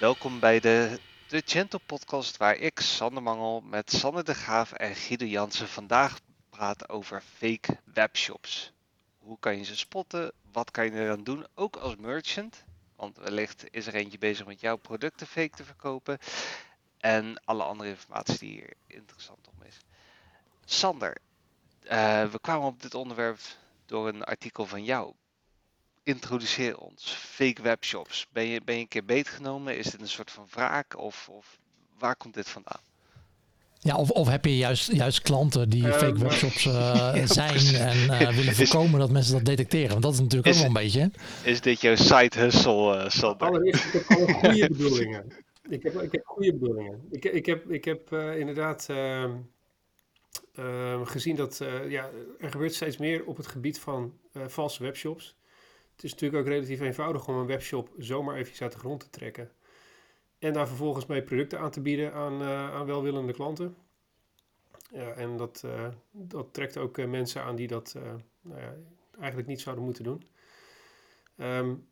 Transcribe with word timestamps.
Welkom 0.00 0.40
bij 0.40 0.60
de, 0.60 1.00
de 1.28 1.42
Gentle 1.44 1.80
Podcast, 1.86 2.36
waar 2.36 2.56
ik, 2.56 2.80
Sander 2.80 3.22
Mangel, 3.22 3.60
met 3.60 3.92
Sander 3.92 4.24
de 4.24 4.34
Graaf 4.34 4.72
en 4.72 4.94
Guido 4.94 5.24
Jansen 5.24 5.68
vandaag 5.68 6.18
praat 6.50 6.88
over 6.88 7.20
fake 7.20 7.78
webshops. 7.84 8.72
Hoe 9.18 9.38
kan 9.38 9.56
je 9.56 9.64
ze 9.64 9.76
spotten? 9.76 10.32
Wat 10.52 10.70
kan 10.70 10.84
je 10.84 10.90
eraan 10.90 11.24
doen, 11.24 11.46
ook 11.54 11.76
als 11.76 11.96
merchant? 11.96 12.64
Want 12.96 13.16
wellicht 13.18 13.64
is 13.70 13.86
er 13.86 13.94
eentje 13.94 14.18
bezig 14.18 14.46
met 14.46 14.60
jouw 14.60 14.76
producten 14.76 15.26
fake 15.26 15.56
te 15.56 15.64
verkopen. 15.64 16.18
En 16.98 17.42
alle 17.44 17.62
andere 17.62 17.88
informatie 17.88 18.38
die 18.38 18.50
hier 18.50 18.72
interessant 18.86 19.48
om 19.48 19.66
is. 19.66 19.78
Sander, 20.64 21.16
uh, 21.84 22.24
we 22.24 22.38
kwamen 22.40 22.66
op 22.66 22.82
dit 22.82 22.94
onderwerp 22.94 23.40
door 23.86 24.08
een 24.08 24.24
artikel 24.24 24.66
van 24.66 24.84
jou 24.84 25.14
introduceer 26.04 26.78
ons. 26.78 27.16
Fake 27.18 27.62
webshops. 27.62 28.26
Ben 28.32 28.46
je, 28.46 28.60
ben 28.64 28.74
je 28.74 28.80
een 28.80 28.88
keer 28.88 29.04
beetgenomen? 29.04 29.78
Is 29.78 29.90
dit 29.90 30.00
een 30.00 30.08
soort 30.08 30.30
van 30.30 30.46
wraak? 30.50 30.98
Of, 30.98 31.28
of 31.28 31.58
waar 31.98 32.16
komt 32.16 32.34
dit 32.34 32.48
vandaan? 32.48 32.80
Ja, 33.78 33.96
of, 33.96 34.10
of 34.10 34.28
heb 34.28 34.44
je 34.44 34.56
juist, 34.56 34.92
juist 34.92 35.22
klanten 35.22 35.68
die 35.68 35.88
ehm, 35.88 35.98
fake 35.98 36.18
webshops 36.18 36.64
uh, 36.66 37.14
zijn 37.24 37.74
en 37.74 37.96
uh, 37.96 38.30
willen 38.36 38.54
voorkomen 38.54 39.00
dat 39.00 39.10
mensen 39.10 39.34
dat 39.34 39.44
detecteren? 39.44 39.90
Want 39.90 40.02
dat 40.02 40.12
is 40.12 40.20
natuurlijk 40.20 40.48
ook 40.48 40.54
wel 40.54 40.64
een 40.64 40.72
beetje. 40.72 41.10
Is 41.42 41.60
dit 41.60 41.80
jouw 41.80 41.96
side 41.96 42.38
hustle, 42.38 42.96
uh, 42.96 43.08
Sander? 43.08 43.48
Allereerst, 43.48 43.84
ik 43.84 43.92
heb 43.92 44.04
gewoon 44.04 44.34
goede 44.34 44.68
bedoelingen. 44.76 45.32
Ik 45.68 45.82
heb, 45.82 46.00
ik 46.02 46.12
heb 46.12 46.24
goede 46.24 46.52
bedoelingen. 46.52 47.00
Ik, 47.10 47.24
ik 47.24 47.46
heb, 47.46 47.70
ik 47.70 47.84
heb 47.84 48.12
inderdaad 48.12 48.86
ehm, 48.88 49.30
ehm, 50.54 51.04
gezien 51.04 51.36
dat 51.36 51.60
ja, 51.88 52.10
er 52.38 52.50
gebeurt 52.50 52.74
steeds 52.74 52.96
meer 52.96 53.24
op 53.24 53.36
het 53.36 53.46
gebied 53.46 53.78
van 53.78 54.12
valse 54.32 54.82
webshops. 54.82 55.34
Het 55.94 56.04
is 56.04 56.10
natuurlijk 56.10 56.42
ook 56.42 56.48
relatief 56.48 56.80
eenvoudig 56.80 57.28
om 57.28 57.34
een 57.34 57.46
webshop 57.46 57.90
zomaar 57.98 58.36
even 58.36 58.62
uit 58.62 58.72
de 58.72 58.78
grond 58.78 59.00
te 59.00 59.10
trekken. 59.10 59.50
En 60.38 60.52
daar 60.52 60.68
vervolgens 60.68 61.06
mee 61.06 61.22
producten 61.22 61.58
aan 61.58 61.70
te 61.70 61.80
bieden 61.80 62.12
aan, 62.12 62.42
uh, 62.42 62.74
aan 62.74 62.86
welwillende 62.86 63.32
klanten. 63.32 63.76
Ja, 64.90 65.12
en 65.12 65.36
dat, 65.36 65.62
uh, 65.64 65.88
dat 66.10 66.54
trekt 66.54 66.76
ook 66.76 66.98
uh, 66.98 67.06
mensen 67.06 67.42
aan 67.42 67.56
die 67.56 67.66
dat 67.66 67.96
nou 68.40 68.60
ja, 68.60 68.74
eigenlijk 69.18 69.48
niet 69.48 69.60
zouden 69.60 69.84
moeten 69.84 70.04
doen. 70.04 70.22
Um, 71.36 71.86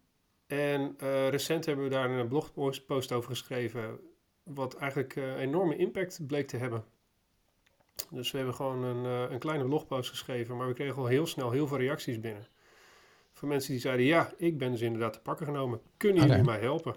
en 0.46 0.94
recent 1.30 1.66
hebben 1.66 1.84
we 1.84 1.90
daar 1.90 2.10
een 2.10 2.28
blogpost 2.28 3.12
over 3.12 3.30
geschreven, 3.30 4.00
wat 4.42 4.74
eigenlijk 4.74 5.16
enorme 5.16 5.76
impact 5.76 6.26
bleek 6.26 6.48
te 6.48 6.56
hebben. 6.56 6.84
Dus 8.10 8.30
we 8.30 8.36
hebben 8.36 8.54
gewoon 8.54 8.82
een, 8.82 9.32
een 9.32 9.38
kleine 9.38 9.64
blogpost 9.64 10.10
geschreven, 10.10 10.56
maar 10.56 10.66
we 10.68 10.74
kregen 10.74 10.96
al 10.96 11.06
heel 11.06 11.26
snel 11.26 11.50
heel 11.50 11.66
veel 11.66 11.78
reacties 11.78 12.20
binnen. 12.20 12.46
Van 13.42 13.50
mensen 13.50 13.72
die 13.72 13.80
zeiden, 13.80 14.06
ja, 14.06 14.32
ik 14.36 14.58
ben 14.58 14.70
dus 14.70 14.80
inderdaad 14.80 15.12
te 15.12 15.20
pakken 15.20 15.46
genomen. 15.46 15.80
Kunnen 15.96 16.26
jullie 16.26 16.42
mij 16.42 16.60
helpen? 16.60 16.94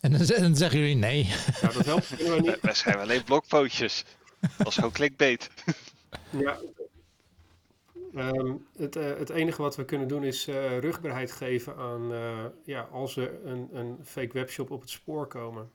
En 0.00 0.12
dan, 0.12 0.56
zeggen 0.56 0.78
jullie 0.78 0.96
nee. 0.96 1.24
Ja, 1.60 1.68
dat 1.72 1.84
helpt 1.84 2.08
we 2.16 2.40
niet. 2.40 2.60
We 2.60 2.74
zijn 2.74 2.98
alleen 2.98 3.24
blokpootjes. 3.24 4.04
Dat 4.40 4.50
was 4.56 4.74
gewoon 4.74 4.92
clickbait. 4.92 5.50
Ja. 6.30 6.58
Um, 8.14 8.66
het, 8.76 8.96
uh, 8.96 9.04
het 9.18 9.30
enige 9.30 9.62
wat 9.62 9.76
we 9.76 9.84
kunnen 9.84 10.08
doen 10.08 10.24
is 10.24 10.48
uh, 10.48 10.78
rugbaarheid 10.78 11.32
geven 11.32 11.76
aan, 11.76 12.12
uh, 12.12 12.44
ja, 12.64 12.80
als 12.80 13.16
er 13.16 13.46
een, 13.46 13.68
een 13.72 13.98
fake 14.04 14.32
webshop 14.32 14.70
op 14.70 14.80
het 14.80 14.90
spoor 14.90 15.26
komen. 15.26 15.70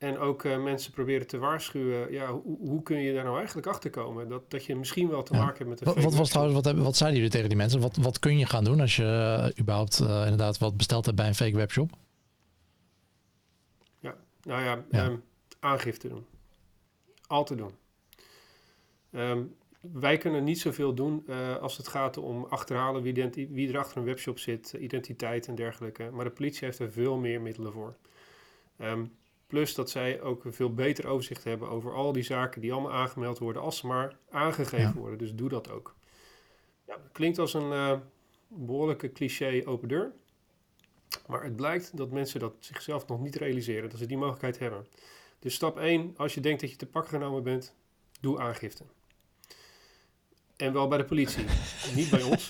En 0.00 0.18
ook 0.18 0.44
uh, 0.44 0.62
mensen 0.62 0.92
proberen 0.92 1.26
te 1.26 1.38
waarschuwen, 1.38 2.12
ja, 2.12 2.32
hoe, 2.32 2.58
hoe, 2.58 2.82
kun 2.82 2.98
je 2.98 3.14
daar 3.14 3.24
nou 3.24 3.36
eigenlijk 3.36 3.66
achter 3.66 3.90
komen? 3.90 4.28
Dat, 4.28 4.50
dat 4.50 4.64
je 4.64 4.76
misschien 4.76 5.08
wel 5.08 5.22
te 5.22 5.32
maken 5.32 5.56
hebt 5.56 5.68
met 5.68 5.80
een 5.80 5.86
wat, 5.86 6.04
wat 6.04 6.14
was 6.14 6.28
trouwens, 6.28 6.60
wat, 6.60 6.76
wat 6.76 6.96
zeiden 6.96 7.18
jullie 7.18 7.32
tegen 7.32 7.48
die 7.48 7.58
mensen? 7.58 7.80
Wat, 7.80 7.96
wat 7.96 8.18
kun 8.18 8.38
je 8.38 8.46
gaan 8.46 8.64
doen 8.64 8.80
als 8.80 8.96
je 8.96 9.02
uh, 9.02 9.60
überhaupt 9.60 10.00
uh, 10.00 10.22
inderdaad 10.22 10.58
wat 10.58 10.76
besteld 10.76 11.04
hebt 11.04 11.16
bij 11.16 11.26
een 11.26 11.34
fake 11.34 11.56
webshop? 11.56 11.90
Ja, 13.98 14.16
nou 14.42 14.62
ja, 14.62 14.84
ja. 14.90 15.06
Um, 15.06 15.22
aangifte 15.58 16.08
doen. 16.08 16.26
Altijd 17.26 17.58
doen. 17.58 17.72
Um, 19.10 19.54
wij 19.80 20.18
kunnen 20.18 20.44
niet 20.44 20.60
zoveel 20.60 20.94
doen 20.94 21.24
als 21.60 21.76
het 21.76 21.88
gaat 21.88 22.16
om 22.16 22.44
achterhalen 22.44 23.02
wie, 23.02 23.30
wie 23.50 23.68
er 23.68 23.78
achter 23.78 23.96
een 23.96 24.04
webshop 24.04 24.38
zit, 24.38 24.72
identiteit 24.72 25.46
en 25.46 25.54
dergelijke. 25.54 26.10
Maar 26.12 26.24
de 26.24 26.30
politie 26.30 26.64
heeft 26.64 26.78
er 26.78 26.92
veel 26.92 27.16
meer 27.16 27.40
middelen 27.40 27.72
voor. 27.72 27.96
Um, 28.78 29.18
Plus 29.50 29.74
dat 29.74 29.90
zij 29.90 30.20
ook 30.20 30.44
een 30.44 30.52
veel 30.52 30.74
beter 30.74 31.06
overzicht 31.06 31.44
hebben 31.44 31.68
over 31.68 31.94
al 31.94 32.12
die 32.12 32.22
zaken 32.22 32.60
die 32.60 32.72
allemaal 32.72 32.92
aangemeld 32.92 33.38
worden, 33.38 33.62
als 33.62 33.76
ze 33.76 33.86
maar 33.86 34.16
aangegeven 34.30 34.94
worden. 34.94 35.18
Dus 35.18 35.34
doe 35.34 35.48
dat 35.48 35.70
ook. 35.70 35.94
Ja, 36.86 36.96
klinkt 37.12 37.38
als 37.38 37.54
een 37.54 37.72
uh, 37.72 37.98
behoorlijke 38.48 39.12
cliché 39.12 39.62
open 39.64 39.88
deur. 39.88 40.12
Maar 41.26 41.44
het 41.44 41.56
blijkt 41.56 41.96
dat 41.96 42.10
mensen 42.10 42.40
dat 42.40 42.54
zichzelf 42.58 43.06
nog 43.06 43.20
niet 43.20 43.36
realiseren, 43.36 43.90
dat 43.90 43.98
ze 43.98 44.06
die 44.06 44.16
mogelijkheid 44.16 44.58
hebben. 44.58 44.86
Dus 45.38 45.54
stap 45.54 45.78
1, 45.78 46.14
als 46.16 46.34
je 46.34 46.40
denkt 46.40 46.60
dat 46.60 46.70
je 46.70 46.76
te 46.76 46.86
pakken 46.86 47.10
genomen 47.10 47.42
bent, 47.42 47.74
doe 48.20 48.38
aangifte. 48.38 48.84
En 50.56 50.72
wel 50.72 50.88
bij 50.88 50.98
de 50.98 51.04
politie, 51.04 51.44
niet 51.96 52.10
bij 52.10 52.22
ons. 52.22 52.48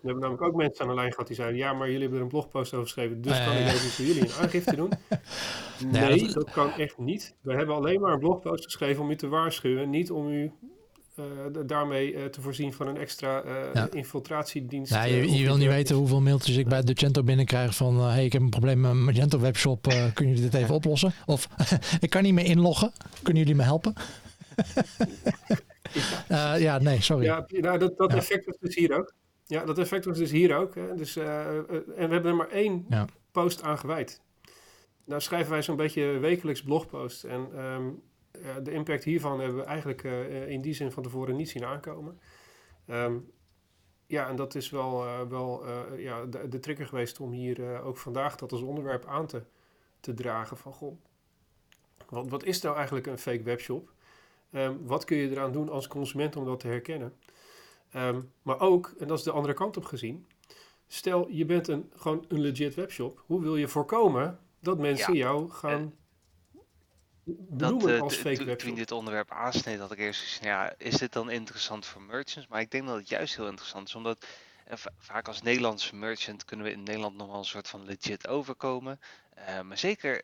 We 0.00 0.06
hebben 0.06 0.22
namelijk 0.22 0.42
ook 0.42 0.54
mensen 0.54 0.82
aan 0.82 0.90
de 0.90 0.94
lijn 0.94 1.10
gehad 1.10 1.26
die 1.26 1.36
zeiden: 1.36 1.58
Ja, 1.58 1.72
maar 1.72 1.86
jullie 1.86 2.00
hebben 2.00 2.18
er 2.18 2.24
een 2.24 2.30
blogpost 2.30 2.72
over 2.72 2.86
geschreven, 2.86 3.22
dus 3.22 3.44
kan 3.44 3.52
ik 3.52 3.66
even 3.66 3.90
voor 3.90 4.04
jullie 4.04 4.22
een 4.22 4.34
aangifte 4.40 4.76
doen? 4.76 4.90
Nee, 5.92 6.32
dat... 6.32 6.50
kan 6.50 6.72
echt 6.72 6.98
niet. 6.98 7.34
We 7.40 7.54
hebben 7.54 7.74
alleen 7.74 8.00
maar 8.00 8.12
een 8.12 8.18
blogpost 8.18 8.64
geschreven 8.64 9.02
om 9.02 9.10
u 9.10 9.16
te 9.16 9.28
waarschuwen, 9.28 9.90
niet 9.90 10.10
om 10.10 10.28
u 10.28 10.52
uh, 11.16 11.24
daarmee 11.66 12.14
uh, 12.14 12.24
te 12.24 12.40
voorzien 12.40 12.72
van 12.72 12.86
een 12.86 12.96
extra 12.96 13.42
ja. 13.74 13.88
infiltratiedienst. 13.90 14.92
Ja, 14.92 15.02
je, 15.02 15.32
je 15.32 15.44
wil 15.44 15.56
niet 15.56 15.68
weten 15.68 15.96
hoeveel 15.96 16.20
mailtjes 16.20 16.56
ik 16.56 16.68
bij 16.68 16.82
Docento 16.82 17.22
binnenkrijg 17.22 17.76
van... 17.76 18.00
hey, 18.00 18.24
ik 18.24 18.32
heb 18.32 18.42
een 18.42 18.50
probleem 18.50 18.80
met 18.80 18.92
mijn 18.92 19.04
Magento 19.04 19.40
webshop, 19.40 19.82
kunnen 20.14 20.34
jullie 20.34 20.50
dit 20.50 20.54
even 20.54 20.74
oplossen? 20.80 21.12
Of 21.26 21.48
ik 22.00 22.10
kan 22.10 22.22
niet 22.22 22.34
meer 22.34 22.44
inloggen, 22.46 22.92
kunnen 23.22 23.42
jullie 23.42 23.58
me 23.58 23.62
helpen? 23.62 23.92
ja. 26.28 26.54
ja, 26.54 26.78
nee, 26.78 27.00
sorry. 27.00 27.24
Ja, 27.24 27.46
nou, 27.48 27.78
dat, 27.78 27.96
dat 27.96 28.12
effect 28.12 28.46
is 28.46 28.56
dus 28.60 28.74
hier 28.74 28.98
ook. 28.98 29.14
Ja, 29.50 29.64
dat 29.64 29.78
effect 29.78 30.04
was 30.04 30.18
dus 30.18 30.30
hier 30.30 30.56
ook. 30.56 30.74
Hè. 30.74 30.94
Dus, 30.94 31.16
uh, 31.16 31.56
en 31.56 31.84
we 31.84 31.92
hebben 31.96 32.24
er 32.24 32.36
maar 32.36 32.48
één 32.48 32.86
ja. 32.88 33.06
post 33.30 33.62
aan 33.62 33.78
gewijd. 33.78 34.22
Nou 35.04 35.20
schrijven 35.20 35.50
wij 35.50 35.62
zo'n 35.62 35.76
beetje 35.76 36.02
wekelijks 36.18 36.62
blogpost. 36.62 37.24
En 37.24 37.64
um, 37.64 38.02
uh, 38.32 38.48
de 38.62 38.70
impact 38.70 39.04
hiervan 39.04 39.40
hebben 39.40 39.58
we 39.58 39.64
eigenlijk 39.64 40.02
uh, 40.02 40.48
in 40.48 40.60
die 40.60 40.74
zin 40.74 40.92
van 40.92 41.02
tevoren 41.02 41.36
niet 41.36 41.50
zien 41.50 41.64
aankomen. 41.64 42.20
Um, 42.86 43.30
ja, 44.06 44.28
en 44.28 44.36
dat 44.36 44.54
is 44.54 44.70
wel, 44.70 45.04
wel 45.28 45.64
ja, 45.96 46.24
de, 46.24 46.48
de, 46.48 46.58
trigger 46.58 46.86
geweest 46.86 47.20
om 47.20 47.32
hier 47.32 47.82
ook 47.82 47.96
vandaag 47.96 48.36
dat 48.36 48.52
als 48.52 48.62
onderwerp 48.62 49.06
aan 49.06 49.26
te, 49.26 49.42
te 50.00 50.14
dragen. 50.14 50.56
Van 50.56 50.72
goh, 50.72 50.96
wat, 52.08 52.28
wat 52.28 52.44
is 52.44 52.60
nou 52.60 52.76
eigenlijk 52.76 53.06
een 53.06 53.18
fake 53.18 53.42
webshop? 53.42 53.92
Um, 54.52 54.86
wat 54.86 55.04
kun 55.04 55.16
je 55.16 55.30
eraan 55.30 55.52
doen 55.52 55.68
als 55.68 55.86
consument 55.86 56.36
om 56.36 56.44
dat 56.44 56.60
te 56.60 56.66
herkennen? 56.66 57.12
Um, 57.96 58.32
maar 58.42 58.60
ook, 58.60 58.94
en 58.98 59.08
dat 59.08 59.18
is 59.18 59.24
de 59.24 59.30
andere 59.30 59.54
kant 59.54 59.76
op 59.76 59.84
gezien, 59.84 60.26
stel 60.86 61.28
je 61.28 61.44
bent 61.44 61.68
een, 61.68 61.92
gewoon 61.96 62.24
een 62.28 62.40
legit 62.40 62.74
webshop. 62.74 63.22
Hoe 63.26 63.40
wil 63.40 63.56
je 63.56 63.68
voorkomen 63.68 64.38
dat 64.60 64.78
mensen 64.78 65.12
ja. 65.12 65.18
jou 65.18 65.50
gaan 65.50 65.94
benoemen 67.24 67.86
dat, 67.86 67.96
uh, 67.96 68.00
als 68.00 68.16
fake 68.16 68.44
webshop? 68.44 68.58
Toen 68.58 68.74
dit 68.74 68.92
onderwerp 68.92 69.30
aansneed, 69.30 69.78
had 69.78 69.92
ik 69.92 69.98
eerst 69.98 70.20
gezegd, 70.20 70.44
ja, 70.44 70.74
is 70.78 70.96
dit 70.96 71.12
dan 71.12 71.30
interessant 71.30 71.86
voor 71.86 72.02
merchants? 72.02 72.48
Maar 72.48 72.60
ik 72.60 72.70
denk 72.70 72.86
dat 72.86 72.96
het 72.96 73.08
juist 73.08 73.36
heel 73.36 73.48
interessant 73.48 73.88
is, 73.88 73.94
omdat 73.94 74.26
uh, 74.68 74.74
vaak 74.98 75.28
als 75.28 75.42
Nederlandse 75.42 75.96
merchant 75.96 76.44
kunnen 76.44 76.66
we 76.66 76.72
in 76.72 76.82
Nederland 76.82 77.16
nog 77.16 77.26
wel 77.28 77.38
een 77.38 77.44
soort 77.44 77.68
van 77.68 77.84
legit 77.84 78.28
overkomen. 78.28 79.00
Uh, 79.38 79.60
maar 79.60 79.78
zeker, 79.78 80.22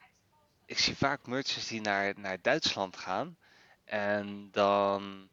ik 0.64 0.78
zie 0.78 0.96
vaak 0.96 1.26
merchants 1.26 1.68
die 1.68 1.80
naar, 1.80 2.14
naar 2.16 2.38
Duitsland 2.42 2.96
gaan 2.96 3.36
en 3.84 4.48
dan 4.50 5.28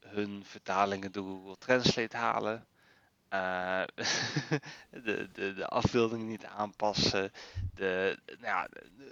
hun 0.00 0.42
vertalingen 0.44 1.12
door 1.12 1.24
Google 1.24 1.58
Translate 1.58 2.16
halen. 2.16 2.66
Uh, 3.32 3.82
de, 5.04 5.28
de, 5.32 5.54
de 5.54 5.66
afbeeldingen 5.66 6.26
niet 6.26 6.44
aanpassen. 6.44 7.32
De, 7.74 8.18
nou 8.26 8.44
ja, 8.44 8.68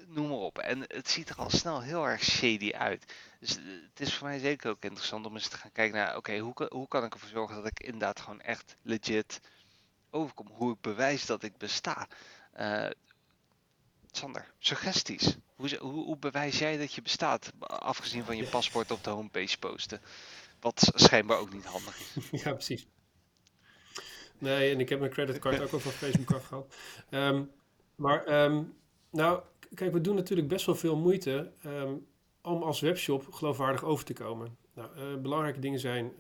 noem 0.06 0.28
maar 0.28 0.38
op. 0.38 0.58
En 0.58 0.84
het 0.86 1.10
ziet 1.10 1.28
er 1.28 1.36
al 1.36 1.50
snel 1.50 1.82
heel 1.82 2.06
erg 2.06 2.22
shady 2.22 2.72
uit. 2.72 3.14
Dus 3.40 3.56
eh, 3.56 3.64
het 3.90 4.00
is 4.00 4.14
voor 4.14 4.28
mij 4.28 4.38
zeker 4.38 4.70
ook 4.70 4.84
interessant 4.84 5.26
om 5.26 5.34
eens 5.34 5.48
te 5.48 5.56
gaan 5.56 5.72
kijken 5.72 5.96
naar: 5.96 6.08
oké, 6.08 6.16
okay, 6.16 6.38
hoe, 6.38 6.66
hoe 6.68 6.88
kan 6.88 7.04
ik 7.04 7.14
ervoor 7.14 7.28
zorgen 7.28 7.56
dat 7.56 7.66
ik 7.66 7.80
inderdaad 7.80 8.20
gewoon 8.20 8.40
echt 8.40 8.76
legit 8.82 9.40
overkom? 10.10 10.46
Hoe 10.46 10.72
ik 10.72 10.80
bewijs 10.80 11.26
dat 11.26 11.42
ik 11.42 11.56
besta. 11.56 12.08
Uh, 12.60 12.90
Sander, 14.12 14.52
suggesties. 14.58 15.36
Hoe, 15.56 15.76
hoe, 15.76 16.04
hoe 16.04 16.16
bewijs 16.16 16.58
jij 16.58 16.76
dat 16.76 16.92
je 16.92 17.02
bestaat? 17.02 17.52
Afgezien 17.60 18.24
van 18.24 18.36
je 18.36 18.48
paspoort 18.48 18.90
op 18.90 19.04
de 19.04 19.10
homepage 19.10 19.58
posten. 19.58 20.00
Wat 20.60 20.92
schijnbaar 20.94 21.38
ook 21.38 21.52
niet 21.52 21.64
handig 21.64 22.00
is. 22.00 22.28
ja, 22.42 22.52
precies. 22.52 22.86
Nee, 24.38 24.72
en 24.72 24.80
ik 24.80 24.88
heb 24.88 24.98
mijn 24.98 25.10
creditcard 25.10 25.60
ook 25.60 25.72
al 25.72 25.80
van 25.80 25.92
Facebook 25.92 26.32
afgehaald. 26.32 26.74
Um, 27.10 27.50
maar, 27.94 28.44
um, 28.44 28.74
nou, 29.10 29.42
kijk, 29.74 29.92
we 29.92 30.00
doen 30.00 30.14
natuurlijk 30.14 30.48
best 30.48 30.66
wel 30.66 30.74
veel 30.74 30.96
moeite 30.96 31.52
um, 31.66 32.06
om 32.42 32.62
als 32.62 32.80
webshop 32.80 33.32
geloofwaardig 33.32 33.84
over 33.84 34.04
te 34.04 34.12
komen. 34.12 34.56
Nou, 34.74 34.90
uh, 34.96 35.20
belangrijke 35.22 35.60
dingen 35.60 35.80
zijn, 35.80 36.12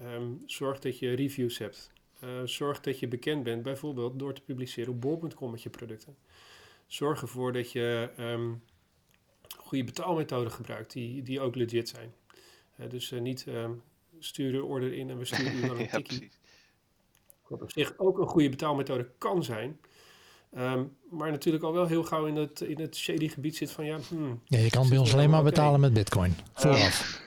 zorg 0.46 0.78
dat 0.78 0.98
je 0.98 1.14
reviews 1.14 1.58
hebt. 1.58 1.90
Uh, 2.24 2.28
zorg 2.44 2.80
dat 2.80 2.98
je 2.98 3.08
bekend 3.08 3.42
bent, 3.42 3.62
bijvoorbeeld 3.62 4.18
door 4.18 4.34
te 4.34 4.40
publiceren 4.42 4.92
op 4.92 5.00
bol.com 5.00 5.50
met 5.50 5.62
je 5.62 5.70
producten. 5.70 6.16
Zorg 6.86 7.20
ervoor 7.20 7.52
dat 7.52 7.72
je 7.72 8.10
goede 9.58 9.84
betaalmethoden 9.84 10.52
gebruikt, 10.52 10.92
die, 10.92 11.22
die 11.22 11.40
ook 11.40 11.54
legit 11.54 11.88
zijn. 11.88 12.14
Uh, 12.80 12.90
dus 12.90 13.10
niet 13.10 13.46
stuur 14.20 14.52
de 14.52 14.64
order 14.64 14.92
in 14.92 15.10
en 15.10 15.18
we 15.18 15.24
sturen 15.24 15.56
u 15.56 15.60
dan 15.60 15.78
een 15.78 15.88
ja, 15.90 15.90
tikkie. 15.90 16.30
Wat 17.48 17.62
op 17.62 17.72
zich 17.72 17.98
ook 17.98 18.18
een 18.18 18.26
goede 18.26 18.48
betaalmethode 18.48 19.10
kan 19.18 19.44
zijn. 19.44 19.80
Um, 20.56 20.96
maar 21.10 21.30
natuurlijk 21.30 21.64
al 21.64 21.72
wel 21.72 21.86
heel 21.86 22.02
gauw 22.02 22.26
in 22.26 22.36
het, 22.36 22.60
in 22.60 22.80
het 22.80 22.96
shady 22.96 23.28
gebied 23.28 23.56
zit 23.56 23.70
van 23.70 23.84
ja... 23.84 23.98
Hmm, 24.08 24.40
ja, 24.44 24.58
je 24.58 24.70
kan 24.70 24.88
bij 24.88 24.98
ons 24.98 25.12
alleen 25.12 25.30
maar 25.30 25.42
betalen 25.42 25.80
met 25.80 25.92
bitcoin. 25.92 26.36
Vooraf. 26.52 27.20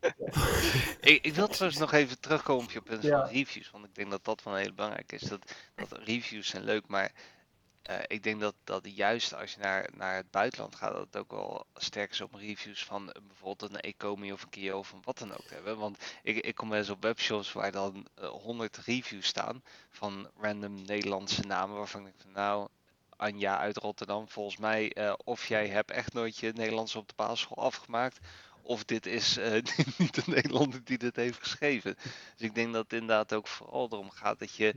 ik, 1.00 1.24
ik, 1.24 1.34
wil 1.34 1.48
trouwens 1.48 1.80
nog 1.80 1.92
even 1.92 2.20
terugkomen 2.20 2.64
op 2.64 2.70
je 2.70 2.80
punt 2.80 3.06
van 3.06 3.26
reviews. 3.26 3.70
Want 3.70 3.84
ik 3.84 3.94
denk 3.94 4.10
dat 4.10 4.24
dat 4.24 4.42
van 4.42 4.56
heel 4.56 4.72
belangrijk 4.74 5.12
is. 5.12 5.20
Dat, 5.20 5.54
dat 5.74 5.98
reviews 6.04 6.48
zijn 6.48 6.64
leuk, 6.64 6.86
maar 6.86 7.12
uh, 7.90 7.96
ik 8.06 8.22
denk 8.22 8.40
dat, 8.40 8.54
dat 8.64 8.96
juist 8.96 9.34
als 9.34 9.52
je 9.52 9.60
naar, 9.60 9.88
naar 9.94 10.14
het 10.14 10.30
buitenland 10.30 10.74
gaat, 10.74 10.92
dat 10.92 11.06
het 11.06 11.16
ook 11.16 11.30
wel 11.30 11.66
sterk 11.74 12.10
is 12.10 12.20
om 12.20 12.38
reviews 12.38 12.84
van 12.84 13.14
bijvoorbeeld 13.26 13.72
een 13.72 13.80
Ecomi 13.80 14.32
of 14.32 14.42
een 14.42 14.48
Kia 14.48 14.76
of 14.76 14.92
een 14.92 15.02
wat 15.04 15.18
dan 15.18 15.32
ook 15.32 15.46
te 15.46 15.54
hebben. 15.54 15.78
Want 15.78 15.98
ik, 16.22 16.36
ik 16.36 16.54
kom 16.54 16.68
wel 16.68 16.78
eens 16.78 16.90
op 16.90 17.02
webshops 17.02 17.52
waar 17.52 17.72
dan 17.72 18.06
uh, 18.20 18.28
100 18.28 18.76
reviews 18.76 19.26
staan 19.26 19.62
van 19.90 20.30
random 20.40 20.82
Nederlandse 20.84 21.42
namen 21.42 21.76
waarvan 21.76 22.00
ik 22.00 22.06
denk 22.06 22.20
van 22.22 22.32
nou, 22.32 22.68
Anja 23.16 23.58
uit 23.58 23.76
Rotterdam, 23.76 24.28
volgens 24.28 24.56
mij 24.56 24.96
uh, 24.96 25.14
of 25.24 25.48
jij 25.48 25.68
hebt 25.68 25.90
echt 25.90 26.12
nooit 26.12 26.38
je 26.38 26.52
Nederlands 26.54 26.96
op 26.96 27.08
de 27.08 27.14
basisschool 27.16 27.64
afgemaakt 27.64 28.18
of 28.62 28.84
dit 28.84 29.06
is 29.06 29.38
niet 29.98 30.14
de 30.14 30.22
Nederlander 30.26 30.84
die 30.84 30.98
dit 30.98 31.16
heeft 31.16 31.38
geschreven. 31.38 31.94
Dus 32.36 32.48
ik 32.48 32.54
denk 32.54 32.72
dat 32.72 32.82
het 32.82 32.92
inderdaad 32.92 33.32
ook 33.34 33.46
vooral 33.46 33.88
erom 33.90 34.10
gaat 34.10 34.38
dat 34.38 34.54
je, 34.54 34.74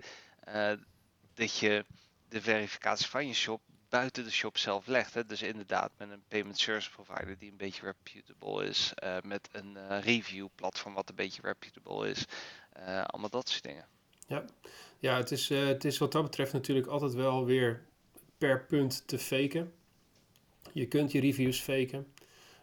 dat 1.33 1.57
je 1.57 1.85
de 2.29 2.41
verificatie 2.41 3.07
van 3.07 3.27
je 3.27 3.33
shop 3.33 3.61
buiten 3.89 4.23
de 4.23 4.31
shop 4.31 4.57
zelf 4.57 4.87
legt. 4.87 5.13
Hè? 5.13 5.25
Dus 5.25 5.41
inderdaad 5.41 5.91
met 5.97 6.09
een 6.09 6.23
payment 6.27 6.59
service 6.59 6.89
provider 6.91 7.37
die 7.37 7.51
een 7.51 7.57
beetje 7.57 7.85
reputable 7.85 8.65
is. 8.65 8.93
Uh, 9.03 9.17
met 9.23 9.49
een 9.51 9.77
uh, 9.77 9.99
review 10.01 10.47
platform 10.55 10.93
wat 10.93 11.09
een 11.09 11.15
beetje 11.15 11.41
reputable 11.41 12.09
is. 12.09 12.25
Uh, 12.77 13.03
allemaal 13.03 13.29
dat 13.29 13.49
soort 13.49 13.63
dingen. 13.63 13.85
Ja, 14.27 14.45
ja 14.99 15.17
het, 15.17 15.31
is, 15.31 15.49
het 15.49 15.85
is 15.85 15.97
wat 15.97 16.11
dat 16.11 16.23
betreft 16.23 16.53
natuurlijk 16.53 16.87
altijd 16.87 17.13
wel 17.13 17.45
weer 17.45 17.85
per 18.37 18.65
punt 18.65 19.07
te 19.07 19.19
faken. 19.19 19.73
Je 20.71 20.87
kunt 20.87 21.11
je 21.11 21.19
reviews 21.19 21.59
faken. 21.59 22.13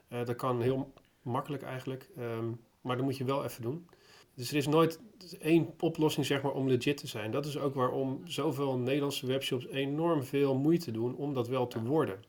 dat 0.09 0.37
kan 0.37 0.63
heel 0.63 0.93
makkelijk 1.23 1.63
eigenlijk. 1.63 2.09
Um, 2.19 2.61
maar 2.81 2.97
dat 2.97 3.05
moet 3.05 3.17
je 3.17 3.25
wel 3.25 3.45
even 3.45 3.63
doen. 3.63 3.89
Dus 4.35 4.51
er 4.51 4.57
is 4.57 4.67
nooit 4.67 5.01
één 5.41 5.75
oplossing 5.81 6.27
zeg 6.27 6.43
maar, 6.43 6.53
om 6.53 6.69
legit 6.69 6.97
te 6.97 7.07
zijn. 7.07 7.31
Dat 7.31 7.47
is 7.47 7.59
ook 7.59 7.75
waarom 7.75 8.21
zoveel 8.25 8.79
Nederlandse 8.79 9.27
webshops 9.27 9.67
enorm 9.67 10.25
veel 10.25 10.55
moeite 10.55 10.91
doen 10.91 11.17
om 11.17 11.35
dat 11.35 11.49
wel 11.49 11.67
te 11.67 11.83
worden. 11.83 12.25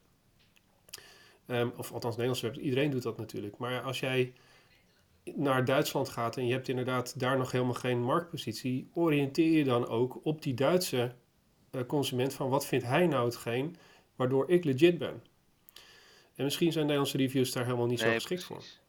Um, 1.47 1.73
of 1.77 1.91
althans, 1.91 2.15
Nederlandse 2.15 2.45
webshops, 2.45 2.67
iedereen 2.67 2.91
doet 2.91 3.03
dat 3.03 3.17
natuurlijk. 3.17 3.57
Maar 3.57 3.81
als 3.81 3.99
jij 3.99 4.33
naar 5.35 5.65
Duitsland 5.65 6.09
gaat 6.09 6.37
en 6.37 6.45
je 6.45 6.53
hebt 6.53 6.67
inderdaad 6.67 7.19
daar 7.19 7.37
nog 7.37 7.51
helemaal 7.51 7.73
geen 7.73 8.01
marktpositie, 8.01 8.89
oriënteer 8.93 9.57
je 9.57 9.63
dan 9.63 9.87
ook 9.87 10.19
op 10.23 10.41
die 10.41 10.53
Duitse 10.53 11.15
uh, 11.71 11.81
consument 11.87 12.33
van 12.33 12.49
wat 12.49 12.65
vindt 12.65 12.85
hij 12.85 13.07
nou 13.07 13.25
hetgeen 13.25 13.75
waardoor 14.15 14.49
ik 14.49 14.63
legit 14.63 14.97
ben. 14.97 15.23
En 16.35 16.43
misschien 16.43 16.71
zijn 16.71 16.83
Nederlandse 16.83 17.17
reviews 17.17 17.51
daar 17.51 17.65
helemaal 17.65 17.85
niet 17.85 17.99
nee, 17.99 18.09
zo 18.09 18.15
geschikt 18.15 18.45
precies. 18.45 18.71
voor. 18.73 18.82